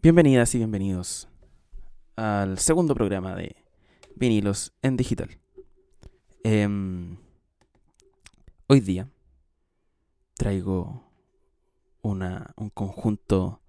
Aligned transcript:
Bienvenidas 0.00 0.54
y 0.54 0.58
bienvenidos 0.58 1.28
al 2.14 2.60
segundo 2.60 2.94
programa 2.94 3.34
de 3.34 3.56
vinilos 4.14 4.72
en 4.80 4.96
digital. 4.96 5.40
Em, 6.44 7.16
hoy 8.68 8.78
día 8.78 9.08
traigo 10.34 11.02
una, 12.00 12.54
un 12.54 12.70
conjunto 12.70 13.60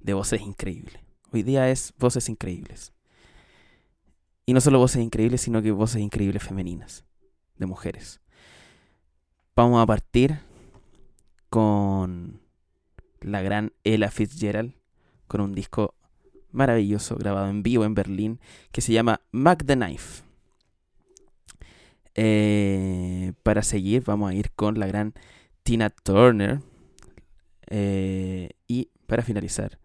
de 0.00 0.14
voces 0.14 0.40
increíbles. 0.40 0.98
Hoy 1.30 1.44
día 1.44 1.70
es 1.70 1.94
voces 1.96 2.28
increíbles. 2.28 2.92
Y 4.44 4.54
no 4.54 4.60
solo 4.60 4.80
voces 4.80 5.00
increíbles, 5.00 5.42
sino 5.42 5.62
que 5.62 5.70
voces 5.70 6.02
increíbles 6.02 6.42
femeninas, 6.42 7.04
de 7.54 7.66
mujeres. 7.66 8.20
Vamos 9.54 9.80
a 9.80 9.86
partir 9.86 10.40
con 11.50 12.40
la 13.20 13.42
gran 13.42 13.72
Ella 13.84 14.10
Fitzgerald, 14.10 14.81
con 15.32 15.40
un 15.40 15.54
disco 15.54 15.94
maravilloso 16.50 17.16
grabado 17.16 17.48
en 17.48 17.62
vivo 17.62 17.86
en 17.86 17.94
Berlín, 17.94 18.38
que 18.70 18.82
se 18.82 18.92
llama 18.92 19.22
Mac 19.30 19.64
the 19.64 19.74
Knife. 19.74 20.24
Eh, 22.14 23.32
para 23.42 23.62
seguir, 23.62 24.04
vamos 24.04 24.30
a 24.30 24.34
ir 24.34 24.52
con 24.52 24.78
la 24.78 24.86
gran 24.86 25.14
Tina 25.62 25.88
Turner. 25.88 26.60
Eh, 27.68 28.50
y 28.66 28.90
para 29.06 29.22
finalizar, 29.22 29.78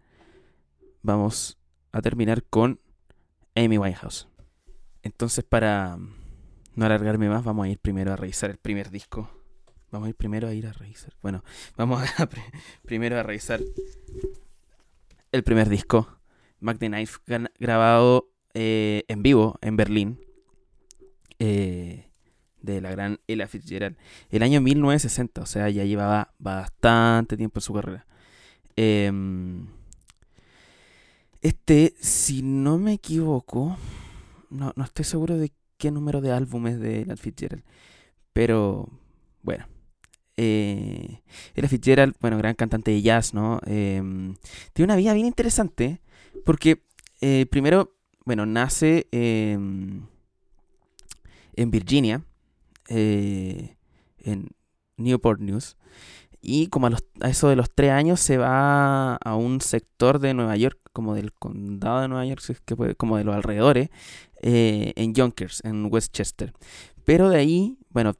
vamos 1.00 1.56
a 1.92 2.02
terminar 2.02 2.44
con 2.44 2.78
Amy 3.56 3.78
Winehouse. 3.78 4.28
Entonces, 5.02 5.44
para 5.44 5.96
no 6.74 6.84
alargarme 6.84 7.30
más, 7.30 7.42
vamos 7.42 7.64
a 7.64 7.68
ir 7.70 7.78
primero 7.78 8.12
a 8.12 8.16
revisar 8.16 8.50
el 8.50 8.58
primer 8.58 8.90
disco. 8.90 9.30
Vamos 9.90 10.08
a 10.08 10.10
ir 10.10 10.14
primero 10.14 10.46
a 10.46 10.52
ir 10.52 10.66
a 10.66 10.74
revisar. 10.74 11.14
Bueno, 11.22 11.42
vamos 11.78 12.02
a 12.18 12.28
primero 12.84 13.18
a 13.18 13.22
revisar 13.22 13.60
el 15.32 15.42
primer 15.44 15.68
disco, 15.68 16.18
Mac 16.60 16.78
the 16.78 17.06
grabado 17.58 18.30
eh, 18.54 19.04
en 19.08 19.22
vivo 19.22 19.58
en 19.62 19.76
Berlín. 19.76 20.20
Eh, 21.38 22.08
de 22.62 22.80
la 22.80 22.90
gran 22.90 23.20
Ella 23.26 23.46
Fitzgerald. 23.46 23.96
El 24.30 24.42
año 24.42 24.60
1960, 24.60 25.42
o 25.42 25.46
sea, 25.46 25.68
ya 25.70 25.84
llevaba 25.84 26.34
bastante 26.38 27.36
tiempo 27.36 27.58
en 27.58 27.62
su 27.62 27.72
carrera. 27.72 28.06
Em, 28.76 29.66
este, 31.40 31.94
si 32.00 32.42
no 32.42 32.78
me 32.78 32.94
equivoco, 32.94 33.76
no, 34.50 34.72
no 34.76 34.84
estoy 34.84 35.04
seguro 35.04 35.36
de 35.36 35.52
qué 35.76 35.90
número 35.90 36.20
de 36.20 36.32
álbumes 36.32 36.80
de 36.80 37.02
Ella 37.02 37.16
Fitzgerald, 37.16 37.64
pero 38.32 38.88
bueno. 39.42 39.66
Eh, 40.40 41.22
Ella 41.56 41.68
Fitzgerald, 41.68 42.14
bueno, 42.20 42.38
gran 42.38 42.54
cantante 42.54 42.92
de 42.92 43.02
jazz, 43.02 43.34
¿no? 43.34 43.58
Em, 43.66 44.36
tiene 44.72 44.86
una 44.92 44.96
vida 44.96 45.12
bien 45.12 45.26
interesante, 45.26 46.00
porque 46.44 46.84
eh, 47.20 47.46
primero, 47.50 47.96
bueno, 48.24 48.46
nace 48.46 49.08
en 49.10 50.06
Virginia, 51.72 52.22
eh, 52.88 53.76
en 54.18 54.50
Newport 54.96 55.40
News. 55.40 55.76
Y 56.40 56.68
como 56.68 56.86
a, 56.86 56.90
los, 56.90 57.04
a, 57.20 57.28
eso 57.28 57.48
de 57.48 57.56
los 57.56 57.74
tres 57.74 57.90
años 57.90 58.20
se 58.20 58.38
va 58.38 59.16
a 59.16 59.34
un 59.34 59.60
sector 59.60 60.20
de 60.20 60.34
Nueva 60.34 60.56
York, 60.56 60.78
como 60.92 61.14
del 61.16 61.32
condado 61.32 62.00
de 62.00 62.08
Nueva 62.08 62.24
York, 62.26 62.42
como 62.96 63.16
de 63.16 63.24
los 63.24 63.34
alrededores, 63.34 63.90
eh, 64.40 64.92
en 64.94 65.14
Yonkers, 65.14 65.64
en 65.64 65.92
Westchester. 65.92 66.52
Pero 67.04 67.28
de 67.28 67.38
ahí, 67.38 67.78
bueno, 67.90 68.14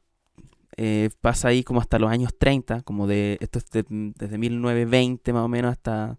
eh, 0.80 1.10
pasa 1.20 1.48
ahí 1.48 1.64
como 1.64 1.80
hasta 1.80 1.98
los 1.98 2.08
años 2.08 2.30
30, 2.38 2.82
como 2.82 3.08
de, 3.08 3.36
esto 3.40 3.58
es 3.58 3.66
desde 3.68 4.38
1920 4.38 5.32
más 5.32 5.42
o 5.42 5.48
menos 5.48 5.72
hasta 5.72 6.16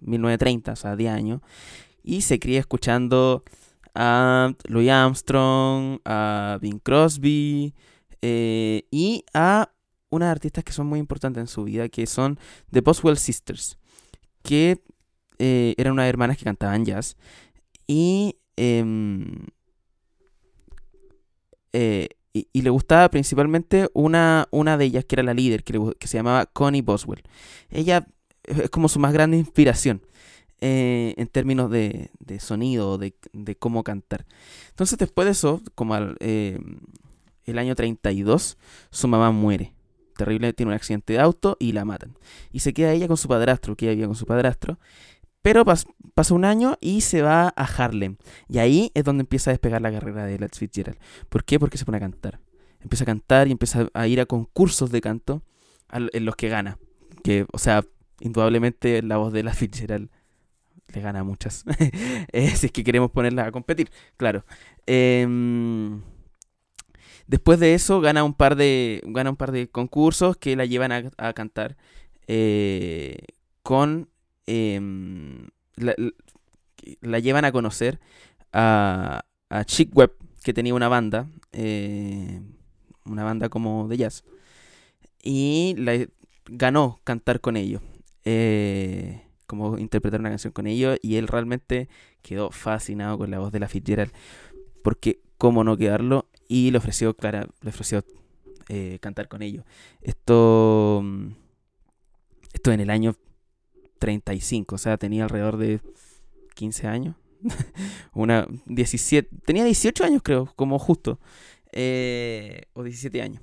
1930, 0.00 0.72
o 0.72 0.76
sea, 0.76 0.96
10 0.96 1.10
años. 1.10 1.40
Y 2.02 2.20
se 2.20 2.38
cría 2.38 2.60
escuchando 2.60 3.42
a 3.94 4.52
Louis 4.68 4.90
Armstrong, 4.90 6.00
a 6.04 6.58
Bing 6.60 6.78
Crosby 6.78 7.74
eh, 8.20 8.82
y 8.90 9.24
a 9.32 9.72
unas 10.10 10.30
artistas 10.30 10.62
que 10.62 10.72
son 10.72 10.88
muy 10.88 10.98
importantes 10.98 11.40
en 11.40 11.48
su 11.48 11.64
vida, 11.64 11.88
que 11.88 12.06
son 12.06 12.38
The 12.70 12.82
Boswell 12.82 13.16
Sisters, 13.16 13.78
que 14.42 14.78
eh, 15.38 15.74
eran 15.78 15.94
unas 15.94 16.06
hermanas 16.06 16.36
que 16.36 16.44
cantaban 16.44 16.84
jazz 16.84 17.16
y, 17.86 18.36
em, 18.56 19.46
y, 22.52 22.62
le 22.62 22.70
gustaba 22.70 23.08
principalmente 23.08 23.88
una, 23.94 24.48
una 24.50 24.76
de 24.76 24.84
ellas, 24.84 25.04
que 25.04 25.16
era 25.16 25.22
la 25.22 25.34
líder, 25.34 25.64
que, 25.64 25.80
que 25.98 26.08
se 26.08 26.18
llamaba 26.18 26.46
Connie 26.46 26.82
Boswell. 26.82 27.22
Ella 27.70 28.06
es 28.44 28.70
como 28.70 28.88
su 28.88 28.98
más 28.98 29.12
grande 29.12 29.36
inspiración. 29.36 30.02
Eh, 30.62 31.12
en 31.18 31.26
términos 31.26 31.70
de, 31.70 32.10
sonido, 32.40 32.96
de, 32.96 33.12
cómo 33.58 33.84
cantar. 33.84 34.24
Entonces 34.70 34.98
después 34.98 35.26
de 35.26 35.32
eso, 35.32 35.60
como 35.74 35.92
al, 35.92 36.16
eh, 36.20 36.58
el 37.44 37.58
año 37.58 37.74
32, 37.74 38.56
su 38.90 39.08
mamá 39.08 39.30
muere. 39.32 39.74
Terrible, 40.16 40.54
tiene 40.54 40.70
un 40.70 40.76
accidente 40.76 41.12
de 41.12 41.18
auto 41.18 41.58
y 41.60 41.72
la 41.72 41.84
matan. 41.84 42.16
Y 42.52 42.60
se 42.60 42.72
queda 42.72 42.92
ella 42.92 43.06
con 43.06 43.18
su 43.18 43.28
padrastro, 43.28 43.76
que 43.76 43.84
ella 43.84 43.92
vivía 43.92 44.06
con 44.06 44.16
su 44.16 44.24
padrastro. 44.24 44.78
Pero 45.42 45.64
pasa 46.16 46.32
un 46.32 46.46
año 46.46 46.78
y 46.80 47.02
se 47.02 47.20
va 47.20 47.52
a 47.54 47.64
Harlem. 47.64 48.16
Y 48.48 48.56
ahí 48.56 48.90
es 48.94 49.04
donde 49.04 49.20
empieza 49.20 49.50
a 49.50 49.52
despegar 49.52 49.82
la 49.82 49.92
carrera 49.92 50.24
de 50.24 50.38
Let's 50.38 50.58
Fitzgerald. 50.58 50.98
¿Por 51.28 51.44
qué? 51.44 51.60
Porque 51.60 51.76
se 51.76 51.84
pone 51.84 51.98
a 51.98 52.00
cantar. 52.00 52.40
Empieza 52.80 53.04
a 53.04 53.06
cantar 53.06 53.48
y 53.48 53.52
empieza 53.52 53.90
a 53.92 54.06
ir 54.08 54.18
a 54.22 54.24
concursos 54.24 54.90
de 54.90 55.02
canto 55.02 55.42
en 55.92 56.24
los 56.24 56.34
que 56.34 56.48
gana. 56.48 56.78
Que, 57.22 57.44
o 57.52 57.58
sea, 57.58 57.84
indudablemente 58.20 59.02
la 59.02 59.18
voz 59.18 59.30
de 59.30 59.42
la 59.42 59.52
Fitzgerald 59.52 60.08
le 60.94 61.00
gana 61.02 61.22
muchas. 61.22 61.64
Eh, 62.32 62.48
si 62.56 62.66
es 62.66 62.72
que 62.72 62.82
queremos 62.82 63.10
ponerla 63.10 63.44
a 63.44 63.52
competir, 63.52 63.90
claro. 64.16 64.46
Em, 64.86 66.00
después 67.26 67.60
de 67.60 67.74
eso 67.74 68.00
gana 68.00 68.24
un 68.24 68.32
par 68.32 68.56
de, 68.56 69.02
gana 69.04 69.28
un 69.28 69.36
par 69.36 69.52
de 69.52 69.68
concursos 69.68 70.38
que 70.38 70.56
la 70.56 70.64
llevan 70.64 70.92
a, 70.92 71.32
cantar 71.34 71.76
eh, 72.26 73.18
con... 73.62 74.08
Em, 75.76 76.12
la, 77.00 77.18
llevan 77.18 77.44
a 77.44 77.52
conocer 77.52 78.00
a, 78.52 79.24
a 79.50 79.64
Chick 79.64 79.96
Webb, 79.96 80.12
que 80.42 80.52
tenía 80.52 80.74
una 80.74 80.88
banda, 80.88 81.28
eh, 81.52 82.40
una 83.04 83.24
banda 83.24 83.48
como 83.48 83.88
de 83.88 83.96
jazz, 83.96 84.24
y 85.22 85.74
la, 85.78 86.06
ganó 86.46 87.00
cantar 87.04 87.40
con 87.40 87.56
ellos. 87.56 87.82
Eh, 88.24 89.22
como 89.46 89.78
interpretar 89.78 90.18
una 90.20 90.30
canción 90.30 90.52
con 90.52 90.66
ellos 90.66 90.98
y 91.02 91.16
él 91.16 91.28
realmente 91.28 91.88
quedó 92.22 92.50
fascinado 92.50 93.16
con 93.16 93.30
la 93.30 93.38
voz 93.38 93.52
de 93.52 93.60
la 93.60 93.68
Fitzgerald 93.68 94.12
porque 94.82 95.20
cómo 95.38 95.62
no 95.62 95.76
quedarlo 95.76 96.26
y 96.48 96.72
le 96.72 96.78
ofreció 96.78 97.14
Clara 97.14 97.46
le 97.62 97.68
ofreció 97.68 98.04
eh, 98.68 98.98
cantar 99.00 99.28
con 99.28 99.42
ellos 99.42 99.64
esto 100.02 101.00
mm, 101.04 101.28
esto 102.52 102.72
en 102.72 102.80
el 102.80 102.90
año 102.90 103.14
35 103.98 104.74
o 104.74 104.78
sea 104.78 104.96
tenía 104.96 105.24
alrededor 105.24 105.56
de 105.56 105.80
15 106.54 106.86
años. 106.86 107.16
Una 108.14 108.46
17 108.66 109.28
tenía 109.44 109.64
18 109.64 110.04
años 110.04 110.22
creo 110.22 110.52
como 110.56 110.78
justo 110.78 111.20
eh, 111.72 112.62
o 112.72 112.82
17 112.82 113.22
años. 113.22 113.42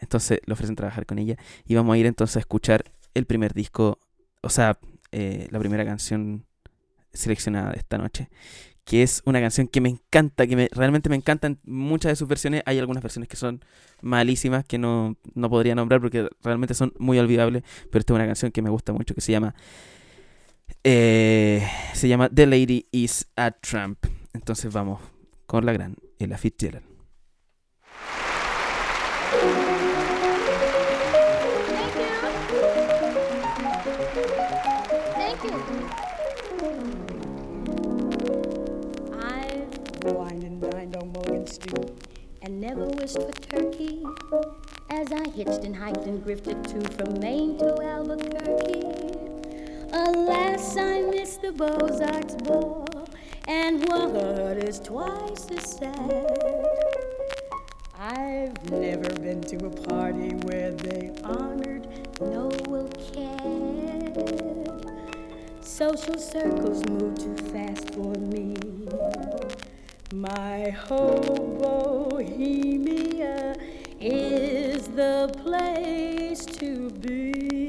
Entonces 0.00 0.40
le 0.46 0.52
ofrecen 0.52 0.76
trabajar 0.76 1.06
con 1.06 1.18
ella 1.18 1.36
y 1.66 1.74
vamos 1.74 1.94
a 1.94 1.98
ir 1.98 2.06
entonces 2.06 2.36
a 2.36 2.40
escuchar 2.40 2.84
el 3.14 3.26
primer 3.26 3.52
disco 3.52 3.98
o 4.42 4.48
sea 4.48 4.78
eh, 5.10 5.48
la 5.50 5.58
primera 5.58 5.84
canción 5.84 6.44
seleccionada 7.12 7.72
de 7.72 7.78
esta 7.78 7.98
noche, 7.98 8.28
que 8.88 9.02
es 9.02 9.20
una 9.26 9.38
canción 9.38 9.68
que 9.68 9.82
me 9.82 9.90
encanta, 9.90 10.46
que 10.46 10.56
me, 10.56 10.70
realmente 10.72 11.10
me 11.10 11.16
encantan 11.16 11.58
muchas 11.64 12.10
de 12.10 12.16
sus 12.16 12.26
versiones. 12.26 12.62
Hay 12.64 12.78
algunas 12.78 13.02
versiones 13.02 13.28
que 13.28 13.36
son 13.36 13.62
malísimas, 14.00 14.64
que 14.64 14.78
no, 14.78 15.18
no 15.34 15.50
podría 15.50 15.74
nombrar 15.74 16.00
porque 16.00 16.26
realmente 16.42 16.72
son 16.72 16.94
muy 16.98 17.18
olvidables, 17.18 17.64
pero 17.90 18.00
esta 18.00 18.14
es 18.14 18.16
una 18.16 18.24
canción 18.24 18.50
que 18.50 18.62
me 18.62 18.70
gusta 18.70 18.94
mucho, 18.94 19.14
que 19.14 19.20
se 19.20 19.30
llama... 19.30 19.54
Eh, 20.84 21.68
se 21.92 22.08
llama 22.08 22.30
The 22.30 22.46
Lady 22.46 22.86
is 22.90 23.26
a 23.36 23.50
Tramp. 23.50 24.06
Entonces 24.32 24.72
vamos 24.72 25.02
con 25.44 25.66
la 25.66 25.74
gran 25.74 25.96
Ella 26.18 26.38
Fitzgerald. 26.38 26.87
Never 42.68 42.84
wished 42.84 43.14
for 43.14 43.32
Turkey. 43.32 44.02
As 44.90 45.10
I 45.10 45.26
hitched 45.30 45.64
and 45.64 45.74
hiked 45.74 46.04
and 46.04 46.22
grifted 46.22 46.70
too 46.70 46.82
from 46.96 47.18
Maine 47.18 47.56
to 47.58 47.82
Albuquerque. 47.82 48.82
Alas, 49.90 50.76
I 50.76 51.00
missed 51.00 51.40
the 51.40 51.52
Beaux-Arts 51.52 52.34
ball, 52.44 52.86
and 53.46 53.88
what 53.88 54.58
is 54.68 54.80
twice 54.80 55.46
as 55.50 55.78
sad. 55.78 56.66
I've 57.98 58.70
never 58.70 59.14
been 59.18 59.40
to 59.44 59.56
a 59.64 59.70
party 59.70 60.34
where 60.48 60.72
they 60.72 61.10
honored 61.24 61.88
Noel 62.20 62.86
Cad. 63.14 64.14
social 65.62 66.18
circles 66.18 66.86
move 66.86 67.14
too 67.18 67.36
fast 67.50 67.94
for 67.94 68.12
me. 68.12 68.67
My 70.14 70.74
hobohemia 70.88 72.16
is 74.00 74.88
the 74.88 75.30
place 75.42 76.46
to 76.46 76.88
be. 76.88 77.68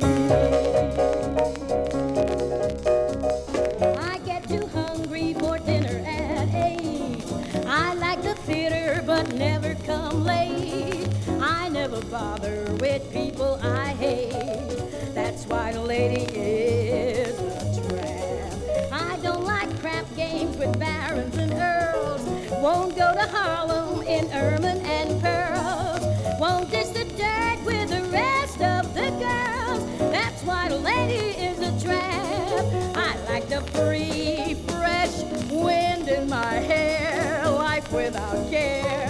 I 3.98 4.20
get 4.26 4.48
too 4.48 4.66
hungry 4.68 5.34
for 5.34 5.60
dinner 5.60 6.02
at 6.08 6.48
eight. 6.56 7.26
I 7.68 7.94
like 7.96 8.22
the 8.22 8.36
theater 8.36 9.04
but 9.06 9.34
never 9.36 9.76
come 9.86 10.24
late. 10.24 11.10
I 11.42 11.68
never 11.68 12.02
bother 12.06 12.74
with 12.80 13.12
people 13.12 13.60
I 13.62 13.88
hate. 13.96 14.80
That's 15.14 15.46
why 15.46 15.74
the 15.74 15.82
lady 15.82 16.24
is 16.34 17.49
Won't 22.62 22.94
go 22.98 23.14
to 23.14 23.22
Harlem 23.22 24.02
in 24.02 24.30
ermine 24.34 24.86
and 24.86 25.22
pearls. 25.22 26.40
Won't 26.42 26.70
dish 26.70 26.90
the 26.90 27.06
dirt 27.06 27.64
with 27.66 27.90
the 27.90 28.04
rest 28.12 28.62
of 28.62 28.94
the 28.94 29.10
girls. 29.12 30.12
That's 30.12 30.44
why 30.44 30.68
the 30.68 30.78
lady 30.78 31.38
is 31.40 31.60
a 31.60 31.72
tramp. 31.86 32.98
I 32.98 33.18
like 33.30 33.48
the 33.48 33.62
free, 33.72 34.56
fresh 34.68 35.24
wind 35.50 36.10
in 36.10 36.30
my 36.30 36.56
hair. 36.56 37.50
Life 37.50 37.90
without 37.94 38.52
care. 38.52 39.09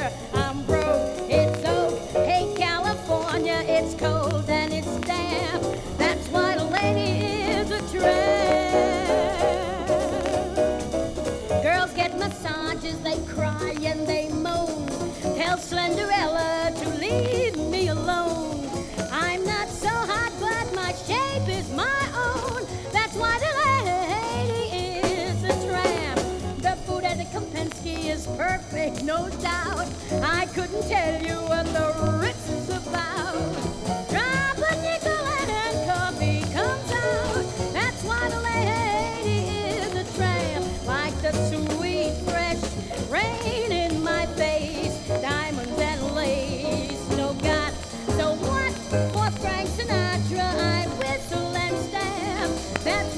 Tell 15.59 15.77
Slenderella 15.77 16.73
to 16.73 16.89
leave 16.99 17.57
me 17.57 17.89
alone. 17.89 18.69
I'm 19.11 19.43
not 19.45 19.67
so 19.67 19.89
hot, 19.89 20.31
but 20.39 20.73
my 20.73 20.93
shape 20.93 21.49
is 21.49 21.69
my 21.71 22.01
own. 22.15 22.65
That's 22.93 23.15
why 23.15 23.37
the 23.39 23.51
lady 24.45 24.99
is 25.05 25.43
a 25.43 25.67
tramp. 25.67 26.21
The 26.61 26.77
food 26.85 27.03
at 27.03 27.17
the 27.17 27.25
Kempinski 27.25 28.05
is 28.05 28.25
perfect, 28.37 29.03
no 29.03 29.29
doubt. 29.41 29.87
I 30.23 30.45
couldn't 30.53 30.87
tell 30.87 31.21
you 31.21 31.35
what 31.49 31.65
the 31.73 32.19
Ritz 32.21 32.38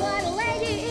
That's 0.01 0.25
why 0.25 0.53
the 0.55 0.65
lady 0.65 0.90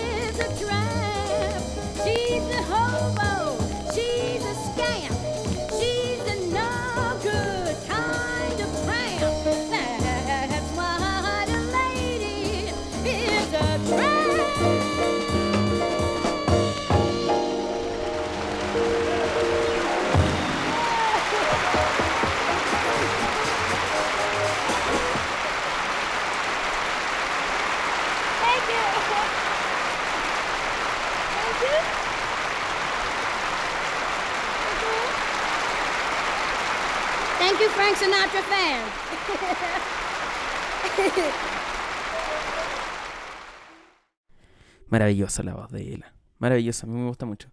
Maravillosa 44.90 45.42
la 45.42 45.54
voz 45.54 45.70
de 45.70 45.82
Ella. 45.82 46.14
Maravillosa, 46.38 46.86
a 46.86 46.90
mí 46.90 46.98
me 46.98 47.08
gusta 47.08 47.26
mucho. 47.26 47.48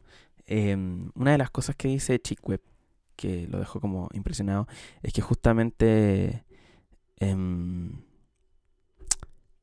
Em, 0.45 1.11
una 1.15 1.31
de 1.31 1.37
las 1.37 1.51
cosas 1.51 1.75
que 1.75 1.87
dice 1.89 2.19
Chick 2.19 2.47
Webb, 2.47 2.61
que 3.15 3.47
lo 3.47 3.59
dejó 3.59 3.79
como 3.81 4.09
impresionado, 4.13 4.67
es 5.03 5.13
que 5.13 5.21
justamente 5.21 6.43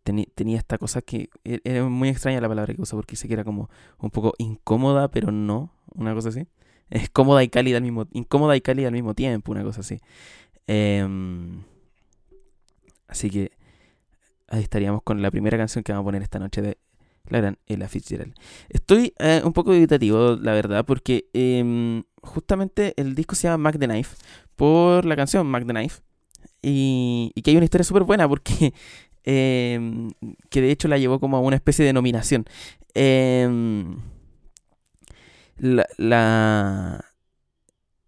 teni- 0.05 0.29
tenía 0.35 0.59
esta 0.59 0.79
cosa 0.79 1.03
que 1.03 1.31
e- 1.45 1.61
era 1.65 1.85
muy 1.85 2.09
extraña 2.09 2.41
la 2.41 2.49
palabra 2.49 2.75
que 2.75 2.83
usa 2.83 2.97
porque 2.97 3.13
dice 3.13 3.29
que 3.29 3.35
era 3.35 3.45
como 3.45 3.71
un 3.99 4.11
poco 4.11 4.35
incómoda, 4.39 5.09
pero 5.11 5.33
no, 5.33 5.73
una 5.95 6.15
cosa 6.15 6.29
así. 6.31 6.47
Es 6.91 7.09
cómoda 7.11 7.43
y 7.43 7.49
cálida 7.49 7.79
al 7.79 7.83
mismo, 7.83 8.07
incómoda 8.13 8.57
y 8.57 8.61
cálida 8.61 8.89
al 8.89 8.93
mismo 8.93 9.15
tiempo, 9.15 9.53
una 9.53 9.65
cosa 9.65 9.81
así. 9.81 10.01
Em, 10.67 11.63
así 13.09 13.31
que 13.31 13.53
ahí 14.49 14.63
estaríamos 14.63 15.03
con 15.03 15.23
la 15.23 15.31
primera 15.31 15.59
canción 15.59 15.83
que 15.85 15.93
vamos 15.93 16.05
a 16.05 16.09
poner 16.09 16.23
esta 16.23 16.39
noche 16.39 16.63
de 16.63 16.79
la 17.29 17.41
gran 17.41 17.59
Ella 17.67 17.89
Fitzgerald. 17.89 18.35
Estoy 18.69 19.15
eh, 19.19 19.41
un 19.45 19.53
poco 19.53 19.73
dubitativo, 19.75 20.37
la 20.41 20.53
verdad, 20.53 20.85
porque 20.85 21.27
em, 21.33 22.03
justamente 22.23 22.95
el 22.97 23.15
disco 23.15 23.35
se 23.35 23.49
llama 23.49 23.59
Mac 23.71 23.79
the 23.79 23.87
Knife 23.87 24.17
por 24.57 25.05
la 25.05 25.17
canción 25.17 25.47
Mac 25.47 25.65
the 25.67 25.73
Knife. 25.73 26.03
Y, 26.63 27.33
y 27.35 27.43
que 27.43 27.51
hay 27.51 27.57
una 27.57 27.65
historia 27.65 27.85
súper 27.85 28.05
buena 28.05 28.29
porque 28.29 28.73
em, 29.25 30.11
que 30.51 30.61
de 30.61 30.71
hecho 30.71 30.89
la 30.89 30.99
llevó 30.99 31.21
como 31.21 31.37
a 31.37 31.41
una 31.41 31.57
especie 31.57 31.85
de 31.85 31.93
nominación. 31.93 32.45
Em, 32.95 33.97
la, 35.59 37.05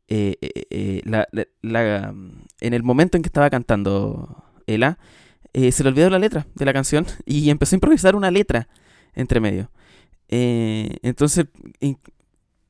eh, 0.08 0.36
eh, 0.70 1.02
la- 1.04 1.28
la- 1.32 1.46
la- 1.62 2.14
en 2.60 2.74
el 2.74 2.82
momento 2.82 3.16
en 3.16 3.22
que 3.22 3.28
estaba 3.28 3.50
cantando 3.50 4.44
Ella, 4.66 4.98
eh, 5.52 5.72
se 5.72 5.82
le 5.82 5.90
olvidó 5.90 6.10
la 6.10 6.18
letra 6.18 6.46
de 6.54 6.64
la 6.64 6.72
canción 6.72 7.06
y 7.26 7.50
empezó 7.50 7.74
a 7.74 7.78
improvisar 7.78 8.16
una 8.16 8.30
letra 8.30 8.68
entre 9.16 9.40
medio. 9.40 9.70
Eh, 10.28 10.98
entonces, 11.02 11.46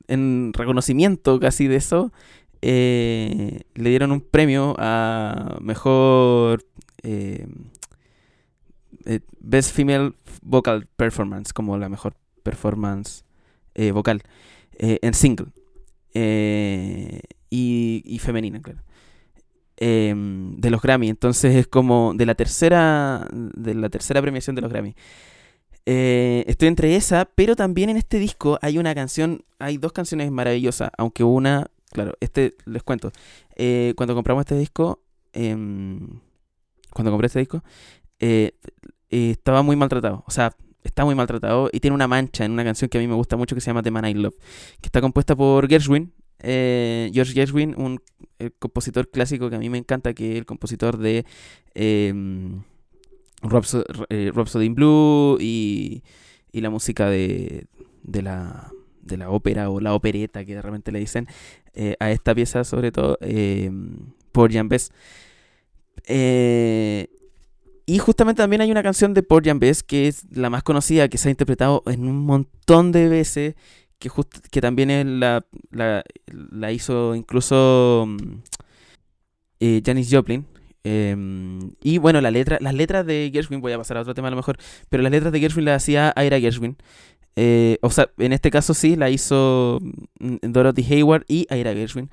en 0.07 0.53
reconocimiento 0.53 1.39
casi 1.39 1.67
de 1.67 1.75
eso, 1.75 2.11
eh, 2.61 3.61
le 3.75 3.89
dieron 3.89 4.11
un 4.11 4.21
premio 4.21 4.75
a 4.79 5.57
mejor 5.61 6.65
eh, 7.03 7.47
Best 9.39 9.75
Female 9.75 10.13
Vocal 10.41 10.87
Performance, 10.95 11.53
como 11.53 11.77
la 11.77 11.89
mejor 11.89 12.15
performance 12.41 13.23
vocal 13.93 14.23
en 14.79 15.13
single 15.13 15.47
y, 16.15 18.01
y 18.03 18.19
femenina, 18.19 18.59
claro. 18.59 18.79
Em, 19.79 20.55
de 20.55 20.71
los 20.71 20.81
Grammy, 20.81 21.07
entonces 21.07 21.55
es 21.55 21.67
como 21.67 22.13
de 22.15 22.25
la 22.25 22.33
tercera 22.33 23.27
de 23.31 23.75
la 23.75 23.89
tercera 23.89 24.23
premiación 24.23 24.55
de 24.55 24.63
los 24.63 24.71
Grammy. 24.71 24.95
Eh, 25.89 26.43
estoy 26.47 26.67
entre 26.67 26.97
esa, 26.97 27.23
pero 27.33 27.55
también 27.55 27.89
en 27.89 27.95
este 27.95 28.19
disco 28.19 28.59
hay 28.61 28.77
una 28.77 28.93
canción, 28.93 29.45
hay 29.57 29.77
dos 29.77 29.93
canciones 29.93 30.29
maravillosas, 30.29 30.91
aunque 30.97 31.23
una, 31.23 31.67
claro, 31.93 32.11
este 32.19 32.55
les 32.65 32.83
cuento. 32.83 33.13
eh, 33.55 33.93
cuando 33.95 34.13
compramos 34.13 34.41
este 34.41 34.57
disco, 34.57 35.01
em, 35.31 36.19
cuando 36.91 37.11
compré 37.11 37.27
este 37.27 37.39
disco, 37.39 37.63
eh, 38.19 38.51
estaba 39.09 39.61
muy 39.61 39.77
maltratado, 39.77 40.25
o 40.27 40.31
sea, 40.31 40.53
está 40.83 41.05
muy 41.05 41.15
maltratado 41.15 41.69
y 41.71 41.79
tiene 41.79 41.95
una 41.95 42.07
mancha 42.09 42.43
en 42.43 42.51
una 42.51 42.65
canción 42.65 42.89
que 42.89 42.97
a 42.97 43.01
mí 43.01 43.07
me 43.07 43.15
gusta 43.15 43.37
mucho 43.37 43.55
que 43.55 43.61
se 43.61 43.67
llama 43.67 43.81
The 43.81 43.91
Man 43.91 44.05
I 44.07 44.13
Love, 44.13 44.35
que 44.81 44.87
está 44.87 44.99
compuesta 44.99 45.37
por 45.37 45.69
Gershwin, 45.69 46.11
eh, 46.39 47.09
George 47.13 47.31
Gershwin, 47.31 47.75
un 47.77 48.01
eh, 48.39 48.51
compositor 48.59 49.09
clásico 49.09 49.49
que 49.49 49.55
a 49.55 49.59
mí 49.59 49.69
me 49.69 49.77
encanta, 49.77 50.13
que 50.13 50.33
es 50.33 50.37
el 50.37 50.45
compositor 50.45 50.97
de 50.97 51.25
em, 51.75 52.63
Eh, 54.09 54.31
Rhapsody 54.33 54.65
in 54.65 54.75
Blue 54.75 55.37
y, 55.39 56.03
y 56.51 56.61
la 56.61 56.69
música 56.69 57.09
de, 57.09 57.67
de, 58.03 58.21
la, 58.21 58.71
de 59.01 59.17
la 59.17 59.29
ópera 59.29 59.69
o 59.69 59.79
la 59.79 59.93
opereta 59.93 60.43
que 60.43 60.55
de 60.55 60.61
repente 60.61 60.91
le 60.91 60.99
dicen 60.99 61.27
eh, 61.73 61.95
a 61.99 62.11
esta 62.11 62.33
pieza 62.33 62.63
sobre 62.63 62.91
todo 62.91 63.17
eh, 63.21 63.71
por 64.31 64.51
Jan 64.51 64.69
Bess. 64.69 64.91
Y 67.89 67.99
justamente 67.99 68.41
también 68.41 68.61
hay 68.61 68.69
una 68.69 68.83
canción 68.83 69.13
de 69.13 69.23
Paul 69.23 69.43
Jan 69.45 69.59
Bess 69.59 69.81
que 69.81 70.07
es 70.09 70.25
la 70.31 70.49
más 70.49 70.61
conocida, 70.63 71.07
que 71.07 71.17
se 71.17 71.29
ha 71.29 71.31
interpretado 71.31 71.83
en 71.85 72.05
un 72.07 72.19
montón 72.25 72.91
de 72.91 73.07
veces, 73.07 73.55
que, 73.97 74.09
just- 74.09 74.45
que 74.51 74.59
también 74.59 74.91
es 74.91 75.05
la, 75.05 75.45
la, 75.71 76.03
la 76.51 76.71
hizo 76.73 77.15
incluso 77.15 78.05
mm, 78.07 78.17
eh, 79.61 79.81
Janis 79.85 80.09
Joplin, 80.11 80.45
Em, 80.89 81.71
y 81.83 81.97
bueno, 81.97 82.21
la 82.21 82.31
letra, 82.31 82.57
las 82.61 82.73
letras 82.73 83.05
de 83.05 83.29
Gershwin, 83.33 83.59
voy 83.61 83.73
a 83.73 83.77
pasar 83.77 83.97
a 83.97 84.01
otro 84.01 84.13
tema 84.13 84.29
a 84.29 84.31
lo 84.31 84.37
mejor, 84.37 84.57
pero 84.89 85.03
las 85.03 85.11
letras 85.11 85.33
de 85.33 85.39
Gershwin 85.41 85.65
las 85.65 85.83
hacía 85.83 86.13
Ira 86.15 86.39
Gershwin. 86.39 86.77
Eh, 87.35 87.77
o 87.81 87.89
sea, 87.89 88.09
en 88.17 88.31
este 88.33 88.49
caso 88.51 88.73
sí, 88.73 88.95
la 88.95 89.09
hizo 89.09 89.79
mm, 90.19 90.37
Dorothy 90.41 90.83
Hayward 90.93 91.25
y 91.27 91.45
Ira 91.53 91.73
Gershwin. 91.73 92.09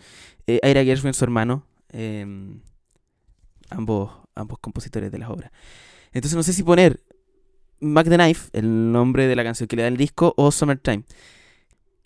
Eh, 0.47 0.61
Ira 0.69 0.83
Gershwin, 0.85 1.15
su 1.15 1.25
hermano. 1.25 1.67
em, 1.93 2.61
ambos, 3.71 4.11
ambos 4.35 4.59
compositores 4.59 5.13
de 5.13 5.19
las 5.19 5.31
obras. 5.31 5.53
Entonces 6.13 6.37
no 6.37 6.43
sé 6.43 6.53
si 6.53 6.65
poner 6.65 7.01
Mac 7.81 8.09
the 8.09 8.17
Knife, 8.17 8.51
el 8.53 8.91
nombre 8.93 9.29
de 9.29 9.37
la 9.37 9.45
canción 9.45 9.69
que 9.69 9.77
le 9.77 9.83
da 9.83 9.89
el 9.89 9.97
disco, 9.97 10.35
o 10.37 10.51
Summertime. 10.51 11.05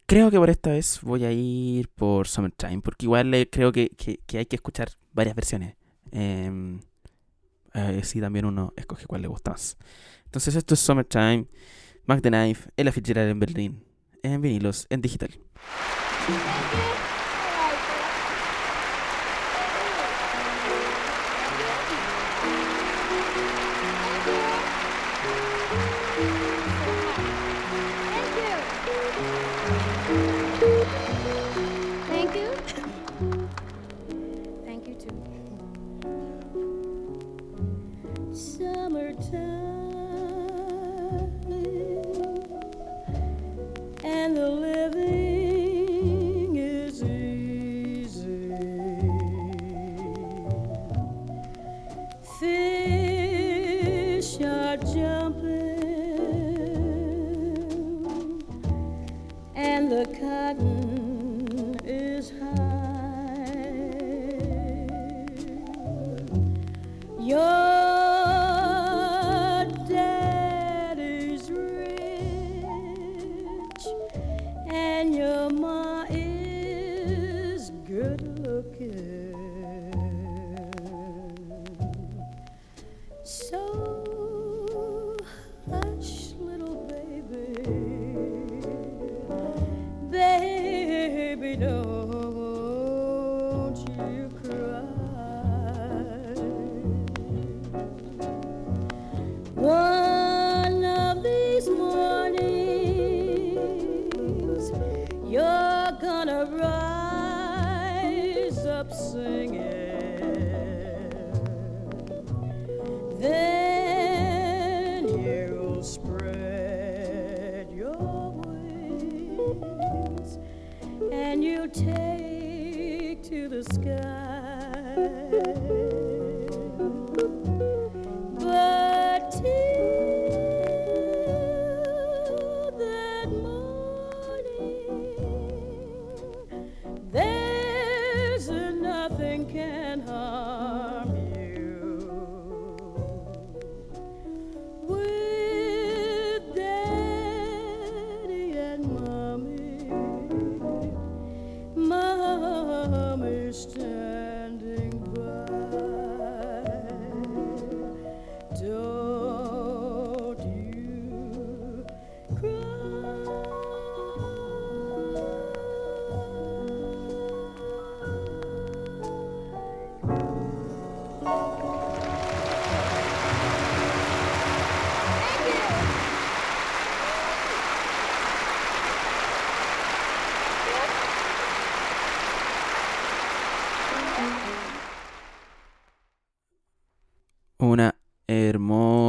Creo 0.06 0.30
que 0.30 0.38
por 0.38 0.50
esta 0.50 0.70
vez 0.70 0.98
voy 1.02 1.24
a 1.24 1.32
ir 1.32 1.88
por 1.88 2.28
Summertime, 2.28 2.80
porque 2.82 3.06
igual 3.06 3.48
creo 3.50 3.72
que- 3.72 3.90
que 4.26 4.38
hay 4.38 4.46
que 4.46 4.56
escuchar 4.56 4.90
varias 5.14 5.34
versiones. 5.34 5.77
Em, 6.12 6.80
eh, 7.74 8.00
sí, 8.04 8.20
también 8.20 8.44
uno 8.44 8.72
escoge 8.76 9.06
cuál 9.06 9.22
le 9.22 9.28
gusta 9.28 9.52
más. 9.52 9.76
Entonces 10.24 10.54
esto 10.54 10.74
es 10.74 10.80
Summertime, 10.80 11.46
Mac 12.06 12.20
the 12.22 12.30
Knife, 12.30 12.70
Ella 12.76 12.92
Fitzgerald 12.92 13.30
en 13.30 13.40
Berlín, 13.40 13.84
en 14.22 14.40
vinilos, 14.40 14.86
en 14.90 15.00
digital. 15.00 15.30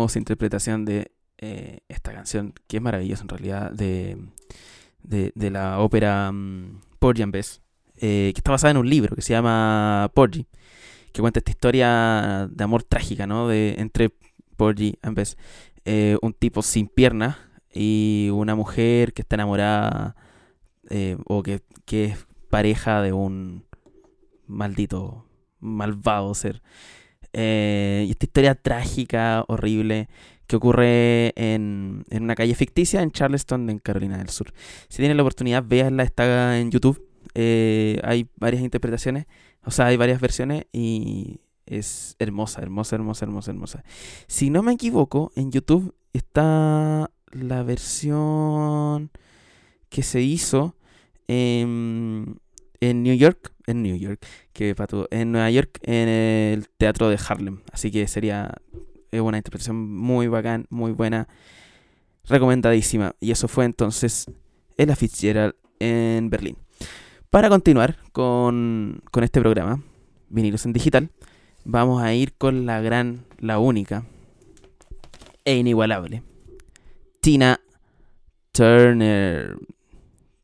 Hermosa 0.09 0.19
interpretación 0.19 0.85
de 0.85 1.11
eh, 1.37 1.79
esta 1.87 2.11
canción, 2.11 2.53
que 2.67 2.77
es 2.77 2.83
maravillosa 2.83 3.21
en 3.21 3.29
realidad, 3.29 3.71
de, 3.71 4.17
de, 5.03 5.51
la 5.51 5.79
ópera 5.79 6.31
mm, 6.31 6.81
Porgy 6.97 7.21
and 7.21 7.31
Bess, 7.31 7.61
eh, 7.97 8.31
que 8.33 8.39
está 8.39 8.51
basada 8.51 8.71
en 8.71 8.77
un 8.77 8.89
libro 8.89 9.15
que 9.15 9.21
se 9.21 9.33
llama 9.33 10.09
Porgy, 10.15 10.47
que 11.13 11.21
cuenta 11.21 11.39
esta 11.39 11.51
historia 11.51 12.47
de 12.49 12.63
amor 12.63 12.83
trágica, 12.83 13.27
¿no? 13.27 13.47
De, 13.47 13.75
entre 13.77 14.09
Porgy 14.57 14.97
and 15.03 15.15
Bess, 15.15 15.37
eh, 15.85 16.17
un 16.23 16.33
tipo 16.33 16.63
sin 16.63 16.87
piernas 16.87 17.37
y 17.71 18.29
una 18.33 18.55
mujer 18.55 19.13
que 19.13 19.21
está 19.21 19.35
enamorada 19.35 20.15
o 21.27 21.43
que, 21.43 21.61
que 21.85 22.05
es 22.05 22.27
pareja 22.49 23.03
de 23.03 23.13
un 23.13 23.63
maldito, 24.47 25.25
malvado 25.59 26.33
ser. 26.33 26.63
Eh, 27.33 28.07
esta 28.09 28.25
historia 28.25 28.55
trágica, 28.55 29.45
horrible, 29.47 30.07
que 30.47 30.55
ocurre 30.55 31.33
en, 31.35 32.05
en 32.09 32.23
una 32.23 32.35
calle 32.35 32.55
ficticia 32.55 33.01
en 33.01 33.11
Charleston, 33.11 33.69
en 33.69 33.79
Carolina 33.79 34.17
del 34.17 34.29
Sur. 34.29 34.51
Si 34.87 34.97
tienen 34.97 35.17
la 35.17 35.23
oportunidad, 35.23 35.63
véanla, 35.63 36.03
está 36.03 36.59
en 36.59 36.71
YouTube. 36.71 37.09
Eh, 37.35 37.99
hay 38.03 38.27
varias 38.37 38.63
interpretaciones, 38.63 39.27
o 39.63 39.71
sea, 39.71 39.87
hay 39.87 39.97
varias 39.97 40.19
versiones 40.19 40.65
y 40.71 41.41
es 41.65 42.15
hermosa, 42.19 42.61
hermosa, 42.61 42.95
hermosa, 42.95 43.25
hermosa, 43.25 43.51
hermosa. 43.51 43.83
Si 44.27 44.49
no 44.49 44.63
me 44.63 44.73
equivoco, 44.73 45.31
en 45.35 45.51
YouTube 45.51 45.95
está 46.13 47.11
la 47.31 47.63
versión 47.63 49.11
que 49.89 50.01
se 50.01 50.21
hizo 50.21 50.75
en, 51.27 52.39
en 52.81 53.03
New 53.03 53.15
York, 53.15 53.53
en 53.67 53.83
New 53.83 53.95
York, 53.97 54.25
que 54.53 54.75
pato, 54.75 55.07
en 55.11 55.31
Nueva 55.31 55.49
York, 55.51 55.79
en 55.83 56.07
el 56.07 56.69
teatro 56.77 57.09
de 57.09 57.19
Harlem. 57.27 57.61
Así 57.71 57.91
que 57.91 58.07
sería 58.07 58.53
es 59.11 59.21
una 59.21 59.37
interpretación 59.37 59.75
muy 59.75 60.27
bacán, 60.27 60.65
muy 60.69 60.91
buena, 60.91 61.27
recomendadísima. 62.25 63.15
Y 63.19 63.31
eso 63.31 63.47
fue 63.47 63.65
entonces 63.65 64.27
Ella 64.77 64.95
Fitzgerald 64.95 65.55
en 65.79 66.29
Berlín. 66.29 66.57
Para 67.29 67.49
continuar 67.49 67.97
con, 68.11 69.01
con 69.11 69.23
este 69.23 69.39
programa, 69.39 69.81
Vinilos 70.29 70.65
en 70.65 70.73
Digital, 70.73 71.09
vamos 71.63 72.01
a 72.01 72.13
ir 72.13 72.33
con 72.33 72.65
la 72.65 72.81
gran, 72.81 73.25
la 73.39 73.59
única 73.59 74.05
e 75.45 75.55
inigualable, 75.55 76.23
Tina 77.21 77.59
Turner. 78.51 79.57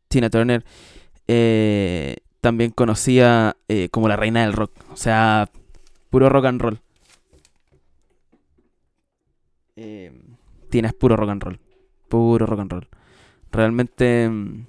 Tina 0.07 0.29
Turner, 0.29 0.63
eh, 1.27 2.15
también 2.45 2.69
conocida 2.69 3.57
eh, 3.67 3.89
como 3.89 4.07
la 4.07 4.17
reina 4.17 4.41
del 4.43 4.53
rock, 4.53 4.69
o 4.93 4.97
sea, 4.97 5.49
puro 6.11 6.29
rock 6.29 6.45
and 6.45 6.61
roll. 6.61 6.79
eh, 9.75 10.11
Tina 10.69 10.89
es 10.89 10.93
puro 10.93 11.15
rock 11.15 11.29
and 11.31 11.41
roll. 11.41 11.59
Puro 12.07 12.45
rock 12.45 12.59
and 12.59 12.71
roll. 12.71 12.87
Realmente 13.51 14.29
mm, 14.29 14.67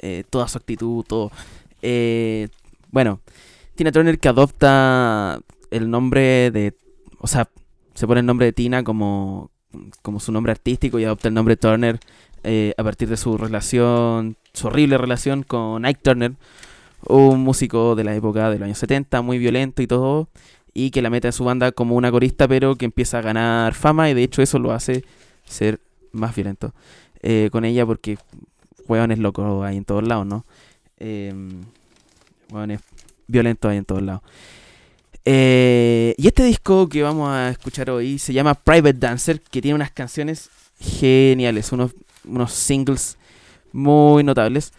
eh, 0.00 0.24
toda 0.28 0.46
su 0.48 0.58
actitud, 0.58 1.02
todo. 1.04 1.32
Eh, 1.80 2.48
bueno, 2.90 3.20
Tina 3.74 3.90
Turner 3.90 4.18
que 4.18 4.28
adopta 4.28 5.40
el 5.70 5.88
nombre 5.88 6.50
de... 6.50 6.76
O 7.20 7.26
sea, 7.26 7.48
se 7.94 8.06
pone 8.06 8.20
el 8.20 8.26
nombre 8.26 8.44
de 8.44 8.52
Tina 8.52 8.84
como, 8.84 9.50
como 10.02 10.20
su 10.20 10.30
nombre 10.30 10.52
artístico 10.52 10.98
y 10.98 11.04
adopta 11.04 11.28
el 11.28 11.34
nombre 11.34 11.56
Turner 11.56 12.00
eh, 12.44 12.74
a 12.76 12.84
partir 12.84 13.08
de 13.08 13.16
su 13.16 13.38
relación, 13.38 14.36
su 14.52 14.66
horrible 14.66 14.98
relación 14.98 15.42
con 15.42 15.86
Ike 15.86 16.02
Turner, 16.02 16.32
un 17.08 17.40
músico 17.40 17.94
de 17.94 18.04
la 18.04 18.14
época 18.14 18.50
de 18.50 18.58
los 18.58 18.66
años 18.66 18.78
70, 18.78 19.22
muy 19.22 19.38
violento 19.38 19.82
y 19.82 19.86
todo, 19.86 20.28
y 20.74 20.90
que 20.90 21.02
la 21.02 21.10
mete 21.10 21.28
a 21.28 21.32
su 21.32 21.44
banda 21.44 21.72
como 21.72 21.96
una 21.96 22.10
corista, 22.10 22.48
pero 22.48 22.76
que 22.76 22.84
empieza 22.84 23.18
a 23.18 23.22
ganar 23.22 23.74
fama 23.74 24.10
y 24.10 24.14
de 24.14 24.22
hecho 24.22 24.42
eso 24.42 24.58
lo 24.58 24.72
hace 24.72 25.04
ser 25.44 25.80
más 26.12 26.34
violento 26.34 26.72
eh, 27.22 27.48
con 27.52 27.64
ella 27.64 27.86
porque 27.86 28.18
hueones 28.88 29.18
locos 29.18 29.64
hay 29.64 29.76
en 29.76 29.84
todos 29.84 30.06
lados, 30.06 30.26
¿no? 30.26 30.44
Eh, 30.98 31.32
violentos 33.26 33.70
hay 33.70 33.78
en 33.78 33.84
todos 33.84 34.02
lados. 34.02 34.22
Eh, 35.24 36.14
y 36.18 36.26
este 36.26 36.42
disco 36.42 36.88
que 36.88 37.02
vamos 37.02 37.28
a 37.30 37.50
escuchar 37.50 37.90
hoy 37.90 38.18
se 38.18 38.32
llama 38.32 38.54
Private 38.54 38.98
Dancer, 38.98 39.40
que 39.40 39.62
tiene 39.62 39.76
unas 39.76 39.92
canciones 39.92 40.50
geniales, 40.80 41.70
unos, 41.72 41.92
unos 42.24 42.52
singles 42.52 43.16
muy 43.72 44.24
notables. 44.24 44.72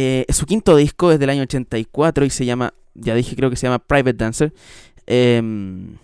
Eh, 0.00 0.26
su 0.28 0.46
quinto 0.46 0.76
disco 0.76 1.10
es 1.10 1.18
del 1.18 1.28
año 1.28 1.42
84 1.42 2.24
y 2.24 2.30
se 2.30 2.44
llama, 2.44 2.72
ya 2.94 3.16
dije, 3.16 3.34
creo 3.34 3.50
que 3.50 3.56
se 3.56 3.66
llama 3.66 3.80
Private 3.80 4.12
Dancer. 4.12 4.54
Em, 5.06 5.96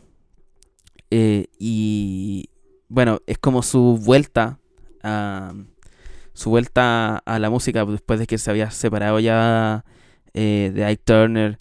eh, 1.13 1.47
y 1.61 2.51
bueno, 2.89 3.21
es 3.29 3.39
como 3.39 3.63
su 3.63 3.97
vuelta 4.03 4.59
a 5.05 5.55
su 6.33 6.51
vuelta 6.51 7.19
a 7.19 7.39
la 7.39 7.51
música 7.51 7.85
después 7.85 8.19
de 8.19 8.27
que 8.27 8.37
se 8.37 8.51
había 8.51 8.73
separado 8.73 9.21
ya 9.21 9.85
eh, 10.33 10.73
de 10.75 10.85
Ike 10.87 11.03
Turner. 11.05 11.59